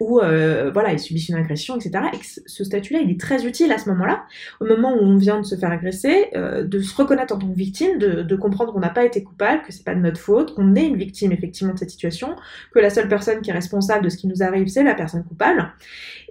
où 0.00 0.20
euh, 0.20 0.70
voilà, 0.72 0.92
ils 0.92 0.98
subissent 0.98 1.28
une 1.28 1.36
agression, 1.36 1.76
etc. 1.76 2.04
Et 2.12 2.18
ce 2.46 2.64
statut-là, 2.64 3.00
il 3.02 3.10
est 3.10 3.20
très 3.20 3.46
utile 3.46 3.72
à 3.72 3.78
ce 3.78 3.88
moment-là, 3.90 4.24
au 4.60 4.66
moment 4.66 4.94
où 4.94 5.00
on 5.00 5.16
vient 5.16 5.40
de 5.40 5.46
se 5.46 5.56
faire 5.56 5.70
agresser, 5.70 6.28
euh, 6.34 6.64
de 6.64 6.80
se 6.80 6.94
reconnaître 6.94 7.34
en 7.34 7.38
tant 7.38 7.48
que 7.48 7.56
victime, 7.56 7.98
de, 7.98 8.22
de 8.22 8.36
comprendre 8.36 8.72
qu'on 8.72 8.80
n'a 8.80 8.90
pas 8.90 9.04
été 9.04 9.22
coupable, 9.22 9.62
que 9.62 9.72
c'est 9.72 9.84
pas 9.84 9.94
de 9.94 10.00
notre 10.00 10.20
faute, 10.20 10.54
qu'on 10.54 10.74
est 10.74 10.86
une 10.86 10.96
victime 10.96 11.32
effectivement 11.32 11.74
de 11.74 11.78
cette 11.78 11.90
situation, 11.90 12.36
que 12.72 12.78
la 12.78 12.90
seule 12.90 13.08
personne 13.08 13.40
qui 13.40 13.50
est 13.50 13.54
responsable 13.54 14.04
de 14.04 14.08
ce 14.08 14.16
qui 14.16 14.26
nous 14.26 14.42
arrive, 14.42 14.68
c'est 14.68 14.82
la 14.82 14.94
personne 14.94 15.24
coupable. 15.24 15.72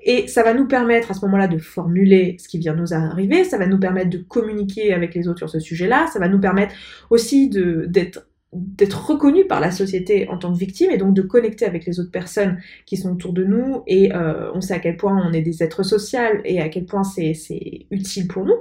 Et 0.06 0.28
ça 0.28 0.44
va 0.44 0.54
nous 0.54 0.68
permettre 0.68 1.12
à 1.12 1.14
ce 1.14 1.22
moment-là 1.26 1.48
de 1.48 1.58
formuler 1.58 2.36
ce 2.38 2.48
qui 2.48 2.60
vient 2.60 2.76
nous 2.76 2.94
arriver, 2.94 3.46
ça 3.46 3.58
va 3.58 3.68
nous 3.68 3.80
permettre 3.80 4.10
de 4.10 4.18
communiquer 4.18 4.94
avec 4.94 5.16
les 5.16 5.28
autres 5.28 5.40
sur 5.40 5.50
ce 5.50 5.60
sujet-là, 5.60 6.08
ça 6.12 6.20
va 6.20 6.28
nous 6.28 6.40
permettre 6.40 6.76
aussi 7.10 7.50
d'être 7.50 8.28
d'être 8.54 9.10
reconnu 9.10 9.46
par 9.46 9.60
la 9.60 9.72
société 9.72 10.28
en 10.30 10.38
tant 10.38 10.54
que 10.54 10.58
victime 10.58 10.92
et 10.92 10.98
donc 10.98 11.14
de 11.14 11.22
connecter 11.22 11.66
avec 11.66 11.86
les 11.86 12.00
autres 12.00 12.12
personnes 12.12 12.60
qui 12.86 12.98
sont 12.98 13.14
autour 13.14 13.34
de 13.34 13.44
nous 13.44 13.84
et 13.88 14.14
euh, 14.14 14.52
on 14.54 14.62
sait 14.62 14.74
à 14.74 14.80
quel 14.80 14.98
point 14.98 15.20
on 15.28 15.34
est 15.34 15.42
des 15.42 15.64
êtres 15.64 15.84
sociaux 15.84 16.20
et 16.44 16.62
à 16.62 16.70
quel 16.70 16.86
point 16.86 17.04
c'est 17.04 17.34
utile 17.92 18.28
pour 18.28 18.46
nous. 18.46 18.58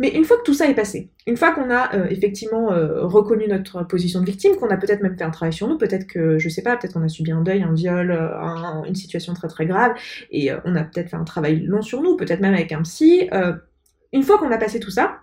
Mais 0.00 0.10
une 0.10 0.24
fois 0.24 0.36
que 0.36 0.44
tout 0.44 0.54
ça 0.54 0.68
est 0.68 0.76
passé, 0.76 1.10
une 1.26 1.36
fois 1.36 1.52
qu'on 1.52 1.70
a 1.70 1.96
euh, 1.96 2.06
effectivement 2.08 2.70
euh, 2.70 3.04
reconnu 3.04 3.48
notre 3.48 3.82
position 3.82 4.20
de 4.20 4.26
victime, 4.26 4.54
qu'on 4.54 4.68
a 4.68 4.76
peut-être 4.76 5.02
même 5.02 5.18
fait 5.18 5.24
un 5.24 5.30
travail 5.30 5.52
sur 5.52 5.66
nous, 5.66 5.76
peut-être 5.76 6.06
que, 6.06 6.38
je 6.38 6.48
sais 6.48 6.62
pas, 6.62 6.76
peut-être 6.76 6.92
qu'on 6.92 7.02
a 7.02 7.08
subi 7.08 7.32
un 7.32 7.42
deuil, 7.42 7.64
un 7.64 7.74
viol, 7.74 8.12
une 8.86 8.94
situation 8.94 9.34
très 9.34 9.48
très 9.48 9.66
grave, 9.66 9.94
et 10.30 10.52
on 10.64 10.76
a 10.76 10.84
peut-être 10.84 11.10
fait 11.10 11.16
un 11.16 11.24
travail 11.24 11.62
long 11.62 11.82
sur 11.82 12.00
nous, 12.00 12.16
peut-être 12.16 12.40
même 12.40 12.54
avec 12.54 12.70
un 12.70 12.82
psy, 12.82 13.28
une 14.12 14.22
fois 14.22 14.38
qu'on 14.38 14.52
a 14.52 14.56
passé 14.56 14.78
tout 14.78 14.92
ça, 14.92 15.18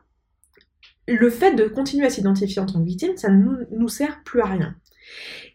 le 1.08 1.30
fait 1.30 1.56
de 1.56 1.68
continuer 1.68 2.06
à 2.06 2.10
s'identifier 2.10 2.62
en 2.62 2.66
tant 2.66 2.80
que 2.80 2.86
victime, 2.86 3.16
ça 3.18 3.30
ne 3.30 3.66
nous, 3.72 3.88
sert 3.88 4.24
plus 4.24 4.42
à 4.42 4.46
rien. 4.46 4.76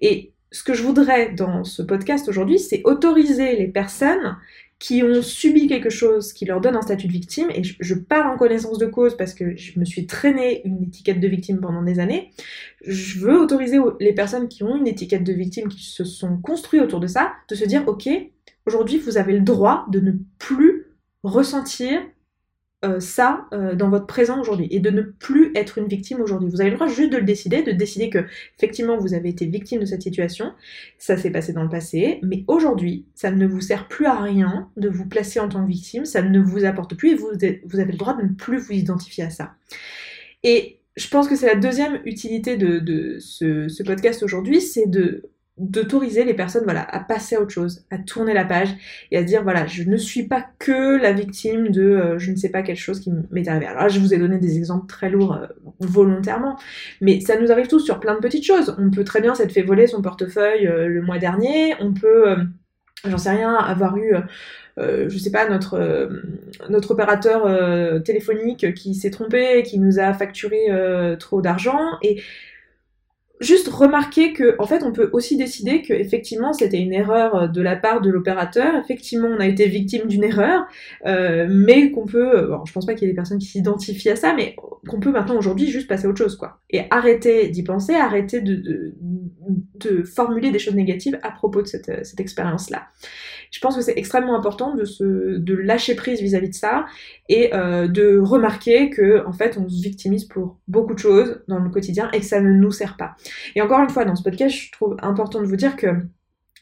Et 0.01 0.33
ce 0.53 0.63
que 0.63 0.75
je 0.75 0.83
voudrais 0.83 1.33
dans 1.33 1.65
ce 1.65 1.83
podcast 1.83 2.29
aujourd'hui, 2.29 2.59
c'est 2.59 2.83
autoriser 2.85 3.57
les 3.57 3.69
personnes 3.69 4.37
qui 4.79 5.03
ont 5.03 5.21
subi 5.21 5.67
quelque 5.67 5.91
chose 5.91 6.33
qui 6.33 6.47
leur 6.47 6.61
donne 6.63 6.75
un 6.75 6.81
statut 6.81 7.07
de 7.07 7.13
victime, 7.13 7.51
et 7.55 7.63
je, 7.63 7.95
parle 7.95 8.33
en 8.33 8.39
connaissance 8.39 8.79
de 8.79 8.87
cause 8.87 9.15
parce 9.15 9.35
que 9.35 9.55
je 9.55 9.79
me 9.79 9.85
suis 9.85 10.07
traîné 10.07 10.67
une 10.67 10.83
étiquette 10.85 11.21
de 11.21 11.29
victime 11.29 11.61
pendant 11.61 11.83
des 11.83 12.01
années, 12.01 12.31
je 12.87 13.19
veux 13.19 13.39
autoriser 13.39 13.79
les 14.01 14.15
personnes 14.15 14.49
qui 14.49 14.65
ont 14.65 14.77
une 14.77 14.87
étiquette 14.87 15.23
de 15.23 15.35
victime, 15.35 15.69
qui 15.69 15.85
se 15.85 16.05
sont 16.05 16.39
construites 16.39 16.81
autour 16.81 16.99
de 16.99 17.07
ça, 17.07 17.35
de 17.51 17.55
se 17.55 17.67
dire, 17.67 17.87
ok, 17.87 18.09
aujourd'hui 18.65 18.97
vous 18.97 19.19
avez 19.19 19.35
le 19.35 19.41
droit 19.41 19.85
de 19.91 20.01
ne 20.01 20.13
plus 20.39 20.87
ressentir 21.23 22.01
euh, 22.85 22.99
ça 22.99 23.47
euh, 23.53 23.75
dans 23.75 23.91
votre 23.91 24.07
présent 24.07 24.41
aujourd'hui 24.41 24.67
et 24.71 24.81
de 24.81 24.89
ne 24.89 25.03
plus 25.03 25.53
être 25.55 25.77
une 25.77 25.87
victime 25.87 26.21
aujourd'hui. 26.21 26.49
Vous 26.49 26.63
avez 26.63 26.71
le 26.71 26.77
droit 26.77 26.89
juste 26.89 27.13
de 27.13 27.19
le 27.19 27.25
décider, 27.25 27.63
de 27.63 27.73
décider 27.73 28.09
que 28.09 28.25
effectivement 28.57 28.97
vous 28.97 29.13
avez 29.13 29.29
été 29.29 29.45
victime 29.45 29.81
de 29.81 29.85
cette 29.85 30.03
situation, 30.03 30.53
ça 30.97 31.19
s'est 31.19 31.31
passé 31.31 31.53
dans 31.53 31.63
le 31.63 31.69
passé, 31.69 32.21
mais 32.23 32.45
aujourd'hui 32.49 33.05
ça 33.15 33.31
ne 33.31 33.47
vous 33.47 33.61
sert 33.61 33.87
plus 33.87 34.07
à 34.07 34.19
rien 34.21 34.71
de 34.79 34.89
vous 34.89 35.07
placer 35.07 35.41
en 35.41 35.49
tant 35.49 35.63
que 35.63 35.71
victime, 35.71 36.07
ça 36.07 36.23
ne 36.23 36.41
vous 36.41 36.65
apporte 36.65 36.95
plus 36.95 37.11
et 37.11 37.15
vous, 37.15 37.29
vous 37.65 37.81
avez 37.81 37.93
le 37.93 37.99
droit 37.99 38.17
de 38.17 38.23
ne 38.23 38.33
plus 38.33 38.57
vous 38.57 38.73
identifier 38.73 39.25
à 39.25 39.31
ça. 39.31 39.53
Et 40.43 40.81
je 40.97 41.09
pense 41.09 41.29
que 41.29 41.37
c'est 41.37 41.47
la 41.47 41.57
deuxième 41.57 42.01
utilité 42.05 42.57
de, 42.57 43.19
ce, 43.21 43.83
podcast 43.83 44.23
aujourd'hui, 44.23 44.61
c'est 44.61 44.87
de 44.87 45.31
d'autoriser 45.61 46.25
les 46.25 46.33
personnes 46.33 46.65
voilà 46.65 46.83
à 46.91 47.01
passer 47.01 47.37
à 47.37 47.41
autre 47.41 47.51
chose, 47.51 47.85
à 47.91 47.99
tourner 47.99 48.33
la 48.33 48.45
page 48.45 48.71
et 49.11 49.19
à 49.19 49.23
dire 49.23 49.43
voilà 49.43 49.67
je 49.67 49.83
ne 49.83 49.97
suis 49.97 50.23
pas 50.23 50.45
que 50.59 51.01
la 51.01 51.13
victime 51.13 51.69
de 51.69 51.83
euh, 51.83 52.19
je 52.19 52.31
ne 52.31 52.37
sais 52.37 52.49
pas 52.49 52.63
quelque 52.63 52.81
chose 52.81 53.01
qui 53.01 53.13
m'est 53.31 53.47
arrivé. 53.47 53.67
Alors 53.67 53.83
là, 53.83 53.89
je 53.89 54.01
vous 54.01 54.15
ai 54.15 54.19
donné 54.19 54.39
des 54.39 54.57
exemples 54.57 54.87
très 54.87 55.11
lourds 55.11 55.35
euh, 55.35 55.47
volontairement, 55.81 56.57
mais 57.03 57.21
ça 57.21 57.39
nous 57.39 57.53
arrive 57.53 57.67
tous 57.67 57.81
sur 57.81 58.01
plein 58.01 58.15
de 58.15 58.21
petites 58.21 58.45
choses. 58.45 58.75
On 58.79 58.91
peut 58.91 59.05
très 59.05 59.21
bien 59.21 59.35
s'être 59.35 59.53
fait 59.53 59.63
voler 59.63 59.87
son 59.87 60.01
portefeuille 60.01 60.67
euh, 60.67 60.89
le 60.89 61.03
mois 61.03 61.19
dernier, 61.19 61.75
on 61.81 61.93
peut 61.93 62.37
j'en 63.07 63.19
sais 63.19 63.31
rien 63.31 63.55
avoir 63.55 63.97
eu 63.97 64.15
je 64.79 65.19
sais 65.19 65.31
pas, 65.31 65.47
notre, 65.47 66.09
notre 66.71 66.93
opérateur 66.93 68.03
téléphonique 68.03 68.73
qui 68.73 68.95
s'est 68.95 69.11
trompé 69.11 69.63
qui 69.63 69.79
nous 69.79 69.99
a 69.99 70.15
facturé 70.15 70.69
trop 71.19 71.43
d'argent. 71.43 71.99
Et 72.03 72.23
juste 73.41 73.69
remarquer 73.69 74.33
que 74.33 74.55
en 74.59 74.67
fait 74.67 74.83
on 74.83 74.93
peut 74.93 75.11
aussi 75.13 75.37
décider 75.37 75.83
que 75.83 75.93
effectivement 75.93 76.53
c'était 76.53 76.79
une 76.79 76.93
erreur 76.93 77.49
de 77.49 77.63
la 77.63 77.77
part 77.77 78.01
de 78.01 78.11
l'opérateur. 78.11 78.75
Effectivement 78.77 79.29
on 79.29 79.41
a 79.41 79.47
été 79.47 79.67
victime 79.67 80.07
d'une 80.07 80.25
erreur 80.25 80.67
mais 81.05 81.91
qu'on 81.91 82.07
peut 82.07 82.49
bon, 82.49 82.65
je 82.65 82.73
pense 82.73 82.87
pas 82.87 82.95
qu'il 82.95 83.07
y 83.07 83.11
ait 83.11 83.13
des 83.13 83.17
personnes 83.17 83.39
qui 83.39 83.47
s'identifient 83.47 84.11
à 84.11 84.17
ça 84.17 84.35
mais 84.35 84.55
qu'on 84.89 85.01
peut 85.01 85.11
maintenant 85.11 85.37
aujourd'hui 85.37 85.69
juste 85.69 85.89
passer 85.89 86.07
à 86.07 86.11
autre 86.11 86.19
chose 86.19 86.37
quoi. 86.37 86.61
Et 86.71 86.83
arrêter 86.91 87.49
d'y 87.49 87.63
penser 87.63 87.95
arrêter 87.95 88.41
de, 88.41 88.95
formuler 90.05 90.51
des 90.51 90.59
choses 90.59 90.75
négatives 90.75 91.19
à 91.23 91.31
propos 91.31 91.63
de 91.63 91.67
cette, 91.67 92.07
cette 92.07 92.21
expérience 92.21 92.71
là 92.71 92.89
je 93.51 93.61
pense 93.61 93.77
que 93.77 93.83
c'est 93.83 93.97
extrêmement 93.97 94.37
important 94.37 94.75
de, 94.75 94.85
se, 94.85 95.37
de 95.39 95.55
lâcher 95.55 95.95
prise 95.95 96.21
vis-à-vis 96.21 96.51
de 96.51 96.55
ça 96.55 96.87
et 97.29 97.55
euh, 97.55 97.89
de 97.89 98.19
remarquer 98.19 98.91
que 98.91 99.27
en 99.27 99.33
fait 99.33 99.59
on 99.59 99.69
se 99.69 99.83
victimise 99.83 100.25
pour 100.25 100.59
beaucoup 100.69 100.95
de 100.95 100.99
choses 100.99 101.43
dans 101.49 101.59
le 101.59 101.71
quotidien 101.71 102.11
et 102.13 102.21
que 102.21 102.27
ça 102.27 102.41
ne 102.41 102.51
nous 102.51 102.71
sert 102.71 102.97
pas. 102.97 103.17
Et 103.57 103.63
encore 103.63 103.81
une 103.81 103.91
fois, 103.91 104.05
dans 104.05 104.15
ce 104.15 104.23
podcast, 104.23 104.55
je 104.55 104.73
trouve 104.73 104.97
important 105.03 105.41
de 105.41 105.47
vous 105.47 105.57
dire 105.57 105.77
que 105.77 105.89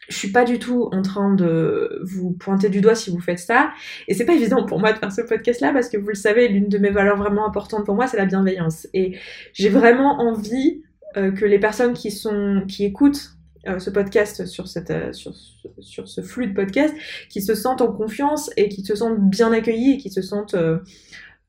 je 0.09 0.17
suis 0.17 0.33
pas 0.33 0.45
du 0.45 0.59
tout 0.59 0.89
en 0.93 1.03
train 1.03 1.35
de 1.35 2.01
vous 2.03 2.33
pointer 2.33 2.71
du 2.71 2.81
doigt 2.81 2.95
si 2.95 3.11
vous 3.11 3.21
faites 3.21 3.39
ça. 3.39 3.73
Et 4.07 4.15
c'est 4.15 4.25
pas 4.25 4.33
évident 4.33 4.65
pour 4.65 4.81
moi 4.81 4.93
de 4.93 4.99
faire 4.99 5.13
ce 5.13 5.21
podcast 5.21 5.61
là 5.61 5.73
parce 5.73 5.89
que 5.91 5.99
vous 5.99 6.09
le 6.09 6.15
savez, 6.15 6.49
l'une 6.49 6.69
de 6.69 6.79
mes 6.79 6.91
valeurs 6.91 7.19
vraiment 7.19 7.47
importantes 7.47 7.85
pour 7.85 7.95
moi, 7.95 8.07
c'est 8.07 8.17
la 8.17 8.25
bienveillance. 8.25 8.89
Et 8.95 9.19
j'ai 9.53 9.69
vraiment 9.69 10.21
envie 10.21 10.83
euh, 11.17 11.31
que 11.31 11.45
les 11.45 11.59
personnes 11.59 11.93
qui 11.93 12.11
sont, 12.11 12.63
qui 12.67 12.85
écoutent 12.85 13.38
euh, 13.69 13.79
ce 13.79 13.91
podcast, 13.91 14.47
sur, 14.47 14.69
cette, 14.69 14.91
euh, 14.91 15.13
sur, 15.13 15.35
sur, 15.81 16.09
ce 16.09 16.21
flux 16.21 16.47
de 16.47 16.55
podcast, 16.55 16.95
qui 17.29 17.43
se 17.43 17.55
sentent 17.55 17.81
en 17.81 17.93
confiance 17.93 18.51
et 18.57 18.69
qui 18.69 18.85
se 18.85 18.95
sentent 18.95 19.21
bien 19.21 19.53
accueillis 19.53 19.95
et 19.95 19.97
qui 19.99 20.11
se 20.11 20.23
sentent 20.23 20.55
euh, 20.55 20.79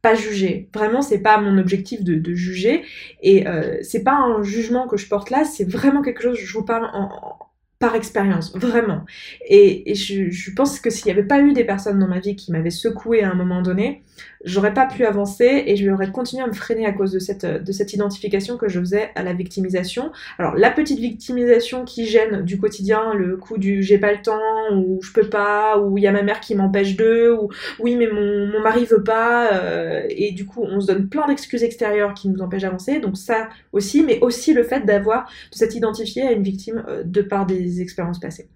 pas 0.01 0.15
jugés. 0.15 0.69
Vraiment, 0.73 1.01
c'est 1.01 1.19
pas 1.19 1.39
mon 1.39 1.57
objectif 1.57 2.03
de, 2.03 2.15
de 2.15 2.33
juger 2.33 2.83
et 3.21 3.45
c'est 3.81 4.03
pas 4.03 4.15
un 4.15 4.43
jugement 4.43 4.87
que 4.87 4.95
je 4.95 5.09
porte 5.09 5.29
là, 5.29 5.43
c'est 5.43 5.69
vraiment 5.69 6.01
quelque 6.01 6.21
chose, 6.21 6.37
je 6.37 6.53
vous 6.53 6.63
parle 6.63 6.89
en, 6.93 7.37
par 7.79 7.95
expérience, 7.95 8.55
vraiment. 8.55 9.05
Et, 9.45 9.91
et 9.91 9.95
je, 9.95 10.29
je, 10.29 10.51
pense 10.51 10.79
que 10.79 10.89
s'il 10.89 11.05
n'y 11.05 11.11
avait 11.11 11.27
pas 11.27 11.39
eu 11.39 11.51
des 11.51 11.65
personnes 11.65 11.99
dans 11.99 12.07
ma 12.07 12.19
vie 12.19 12.37
qui 12.37 12.51
m'avaient 12.51 12.69
secoué 12.69 13.23
à 13.23 13.31
un 13.31 13.35
moment 13.35 13.61
donné, 13.61 14.03
j'aurais 14.43 14.73
pas 14.73 14.85
pu 14.85 15.05
avancer 15.05 15.63
et 15.65 15.75
je 15.75 15.89
aurais 15.89 16.11
continué 16.11 16.43
à 16.43 16.47
me 16.47 16.53
freiner 16.53 16.85
à 16.85 16.91
cause 16.91 17.11
de 17.11 17.19
cette, 17.19 17.45
de 17.45 17.71
cette 17.71 17.93
identification 17.93 18.57
que 18.57 18.67
je 18.67 18.79
faisais 18.79 19.09
à 19.15 19.23
la 19.23 19.33
victimisation. 19.33 20.11
Alors 20.37 20.55
la 20.55 20.71
petite 20.71 20.99
victimisation 20.99 21.85
qui 21.85 22.05
gêne 22.05 22.43
du 22.43 22.59
quotidien, 22.59 23.13
le 23.13 23.37
coup 23.37 23.57
du 23.57 23.83
j'ai 23.83 23.97
pas 23.97 24.11
le 24.11 24.21
temps, 24.21 24.39
ou 24.73 24.99
je 25.01 25.11
peux 25.11 25.29
pas, 25.29 25.77
ou 25.79 25.97
il 25.97 26.03
y 26.03 26.07
a 26.07 26.11
ma 26.11 26.23
mère 26.23 26.39
qui 26.39 26.55
m'empêche 26.55 26.95
d'eux, 26.95 27.33
ou 27.33 27.49
oui 27.79 27.95
mais 27.95 28.07
mon, 28.07 28.47
mon 28.47 28.61
mari 28.61 28.85
veut 28.85 29.03
pas, 29.03 29.53
euh, 29.53 30.03
et 30.09 30.31
du 30.31 30.45
coup 30.45 30.63
on 30.63 30.79
se 30.79 30.87
donne 30.87 31.09
plein 31.09 31.27
d'excuses 31.27 31.63
extérieures 31.63 32.13
qui 32.13 32.29
nous 32.29 32.41
empêchent 32.41 32.63
d'avancer, 32.63 32.99
donc 32.99 33.17
ça 33.17 33.49
aussi, 33.71 34.03
mais 34.03 34.19
aussi 34.21 34.53
le 34.53 34.63
fait 34.63 34.85
d'avoir, 34.85 35.29
de 35.51 35.57
s'être 35.57 35.75
identifié 35.75 36.23
à 36.23 36.31
une 36.31 36.43
victime 36.43 36.83
euh, 36.87 37.03
de 37.03 37.21
par 37.21 37.45
des 37.45 37.81
expériences 37.81 38.19
passées. 38.19 38.47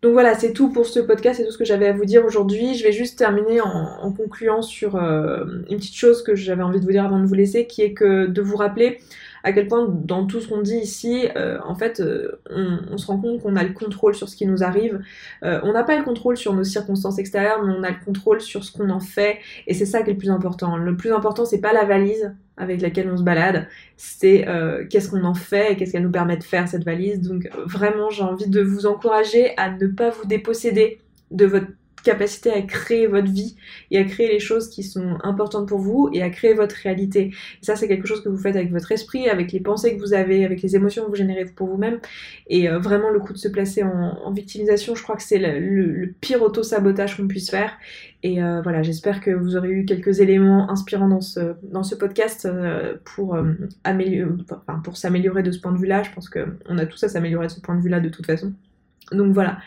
Donc 0.00 0.12
voilà, 0.12 0.34
c'est 0.34 0.52
tout 0.52 0.70
pour 0.70 0.86
ce 0.86 1.00
podcast, 1.00 1.38
c'est 1.38 1.44
tout 1.44 1.50
ce 1.50 1.58
que 1.58 1.64
j'avais 1.64 1.88
à 1.88 1.92
vous 1.92 2.04
dire 2.04 2.24
aujourd'hui. 2.24 2.74
Je 2.74 2.84
vais 2.84 2.92
juste 2.92 3.18
terminer 3.18 3.60
en, 3.60 4.12
concluant 4.12 4.62
sur 4.62 4.94
euh, 4.94 5.44
une 5.68 5.78
petite 5.78 5.96
chose 5.96 6.22
que 6.22 6.36
j'avais 6.36 6.62
envie 6.62 6.78
de 6.78 6.84
vous 6.84 6.92
dire 6.92 7.04
avant 7.04 7.18
de 7.18 7.26
vous 7.26 7.34
laisser, 7.34 7.66
qui 7.66 7.82
est 7.82 7.94
que 7.94 8.26
de 8.26 8.40
vous 8.40 8.56
rappeler 8.56 9.00
à 9.44 9.52
quel 9.52 9.66
point 9.66 9.86
dans 9.88 10.26
tout 10.26 10.40
ce 10.40 10.48
qu'on 10.48 10.62
dit 10.62 10.76
ici, 10.76 11.28
euh, 11.36 11.58
en 11.64 11.74
fait, 11.74 12.00
euh, 12.00 12.40
on, 12.50 12.98
se 12.98 13.06
rend 13.06 13.18
compte 13.18 13.40
qu'on 13.42 13.56
a 13.56 13.62
le 13.62 13.72
contrôle 13.72 14.14
sur 14.14 14.28
ce 14.28 14.36
qui 14.36 14.46
nous 14.46 14.62
arrive. 14.62 15.00
on 15.42 15.72
n'a 15.72 15.84
pas 15.84 15.96
le 15.96 16.04
contrôle 16.04 16.36
sur 16.36 16.54
nos 16.54 16.64
circonstances 16.64 17.18
extérieures, 17.18 17.62
mais 17.62 17.72
on 17.72 17.82
a 17.82 17.90
le 17.90 18.04
contrôle 18.04 18.40
sur 18.40 18.64
ce 18.64 18.72
qu'on 18.72 18.90
en 18.90 19.00
fait, 19.00 19.38
et 19.66 19.74
c'est 19.74 19.86
ça 19.86 20.02
qui 20.02 20.10
est 20.10 20.14
le 20.14 20.18
plus 20.18 20.30
important. 20.30 20.76
Le 20.76 20.96
plus 20.96 21.12
important, 21.12 21.44
c'est 21.44 21.60
pas 21.60 21.72
la 21.72 21.84
valise, 21.84 22.32
avec 22.58 22.80
laquelle 22.80 23.08
on 23.10 23.16
se 23.16 23.22
balade, 23.22 23.68
c'est 23.96 24.46
euh, 24.48 24.84
qu'est-ce 24.88 25.10
qu'on 25.10 25.24
en 25.24 25.34
fait 25.34 25.72
et 25.72 25.76
qu'est-ce 25.76 25.92
qu'elle 25.92 26.02
nous 26.02 26.10
permet 26.10 26.36
de 26.36 26.42
faire 26.42 26.68
cette 26.68 26.84
valise. 26.84 27.20
Donc 27.20 27.46
euh, 27.46 27.64
vraiment, 27.64 28.10
j'ai 28.10 28.22
envie 28.22 28.48
de 28.48 28.60
vous 28.60 28.86
encourager 28.86 29.56
à 29.56 29.70
ne 29.70 29.86
pas 29.86 30.10
vous 30.10 30.26
déposséder 30.26 31.00
de 31.30 31.46
votre 31.46 31.68
capacité 32.02 32.50
à 32.52 32.62
créer 32.62 33.06
votre 33.06 33.30
vie 33.30 33.56
et 33.90 33.98
à 33.98 34.04
créer 34.04 34.28
les 34.28 34.40
choses 34.40 34.68
qui 34.68 34.82
sont 34.82 35.18
importantes 35.22 35.68
pour 35.68 35.78
vous 35.78 36.08
et 36.12 36.22
à 36.22 36.30
créer 36.30 36.54
votre 36.54 36.76
réalité. 36.76 37.32
ça, 37.62 37.76
c'est 37.76 37.88
quelque 37.88 38.06
chose 38.06 38.22
que 38.22 38.28
vous 38.28 38.38
faites 38.38 38.56
avec 38.56 38.70
votre 38.70 38.92
esprit, 38.92 39.28
avec 39.28 39.52
les 39.52 39.60
pensées 39.60 39.96
que 39.96 40.00
vous 40.00 40.14
avez, 40.14 40.44
avec 40.44 40.62
les 40.62 40.76
émotions 40.76 41.04
que 41.04 41.08
vous 41.08 41.16
générez 41.16 41.44
pour 41.46 41.68
vous-même. 41.68 42.00
Et 42.48 42.68
euh, 42.68 42.78
vraiment, 42.78 43.10
le 43.10 43.20
coup 43.20 43.32
de 43.32 43.38
se 43.38 43.48
placer 43.48 43.82
en, 43.82 44.30
victimisation, 44.32 44.94
je 44.94 45.02
crois 45.02 45.16
que 45.16 45.22
c'est 45.22 45.38
le, 45.38 46.12
pire 46.20 46.42
auto-sabotage 46.42 47.16
qu'on 47.16 47.26
puisse 47.26 47.50
faire. 47.50 47.72
Et 48.22 48.42
euh, 48.42 48.60
voilà, 48.62 48.82
j'espère 48.82 49.20
que 49.20 49.30
vous 49.30 49.56
aurez 49.56 49.70
eu 49.70 49.84
quelques 49.84 50.20
éléments 50.20 50.70
inspirants 50.70 51.08
dans 51.08 51.20
ce, 51.20 51.54
dans 51.62 51.82
ce 51.82 51.94
podcast 51.94 52.46
euh, 52.46 52.94
pour, 53.04 53.38
améliorer, 53.84 54.32
pour 54.84 54.96
s'améliorer 54.96 55.42
de 55.42 55.50
ce 55.50 55.60
point 55.60 55.72
de 55.72 55.78
vue-là. 55.78 56.02
Je 56.02 56.10
pense 56.12 56.28
qu'on 56.28 56.78
a 56.78 56.86
tous 56.86 57.02
à 57.04 57.08
s'améliorer 57.08 57.46
de 57.46 57.52
ce 57.52 57.60
point 57.60 57.76
de 57.76 57.82
vue-là 57.82 58.00
de 58.00 58.08
toute 58.08 58.26
façon. 58.26 58.52
Donc 59.12 59.32
voilà. 59.32 59.58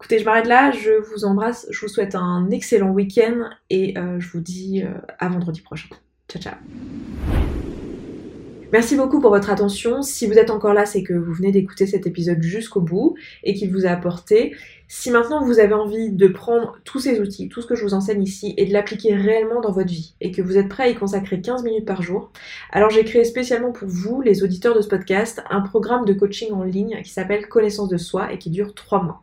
Écoutez, 0.00 0.20
je 0.20 0.24
m'arrête 0.24 0.46
là, 0.46 0.70
je 0.70 0.92
vous 1.10 1.24
embrasse, 1.24 1.66
je 1.70 1.80
vous 1.80 1.88
souhaite 1.88 2.14
un 2.14 2.50
excellent 2.50 2.90
week-end 2.90 3.50
et 3.68 3.98
euh, 3.98 4.20
je 4.20 4.28
vous 4.30 4.38
dis 4.38 4.84
euh, 4.84 4.92
à 5.18 5.28
vendredi 5.28 5.60
prochain. 5.60 5.88
Ciao 6.28 6.40
ciao 6.40 6.54
Merci 8.72 8.94
beaucoup 8.94 9.18
pour 9.20 9.30
votre 9.30 9.50
attention. 9.50 10.02
Si 10.02 10.28
vous 10.28 10.34
êtes 10.34 10.50
encore 10.50 10.72
là, 10.72 10.86
c'est 10.86 11.02
que 11.02 11.14
vous 11.14 11.32
venez 11.32 11.50
d'écouter 11.50 11.88
cet 11.88 12.06
épisode 12.06 12.40
jusqu'au 12.40 12.80
bout 12.80 13.16
et 13.42 13.54
qu'il 13.54 13.72
vous 13.72 13.86
a 13.86 13.88
apporté. 13.88 14.54
Si 14.86 15.10
maintenant 15.10 15.44
vous 15.44 15.58
avez 15.58 15.74
envie 15.74 16.12
de 16.12 16.28
prendre 16.28 16.78
tous 16.84 17.00
ces 17.00 17.18
outils, 17.18 17.48
tout 17.48 17.60
ce 17.60 17.66
que 17.66 17.74
je 17.74 17.82
vous 17.82 17.94
enseigne 17.94 18.22
ici, 18.22 18.54
et 18.56 18.66
de 18.66 18.72
l'appliquer 18.72 19.16
réellement 19.16 19.60
dans 19.60 19.72
votre 19.72 19.90
vie, 19.90 20.14
et 20.20 20.30
que 20.30 20.42
vous 20.42 20.58
êtes 20.58 20.68
prêt 20.68 20.84
à 20.84 20.88
y 20.90 20.94
consacrer 20.94 21.40
15 21.40 21.64
minutes 21.64 21.86
par 21.86 22.02
jour, 22.02 22.30
alors 22.70 22.90
j'ai 22.90 23.04
créé 23.04 23.24
spécialement 23.24 23.72
pour 23.72 23.88
vous, 23.88 24.20
les 24.20 24.44
auditeurs 24.44 24.76
de 24.76 24.80
ce 24.80 24.88
podcast, 24.88 25.42
un 25.50 25.60
programme 25.60 26.04
de 26.04 26.12
coaching 26.12 26.52
en 26.52 26.62
ligne 26.62 27.00
qui 27.02 27.10
s'appelle 27.10 27.48
Connaissance 27.48 27.88
de 27.88 27.96
soi 27.96 28.32
et 28.32 28.38
qui 28.38 28.50
dure 28.50 28.74
3 28.74 29.02
mois. 29.02 29.22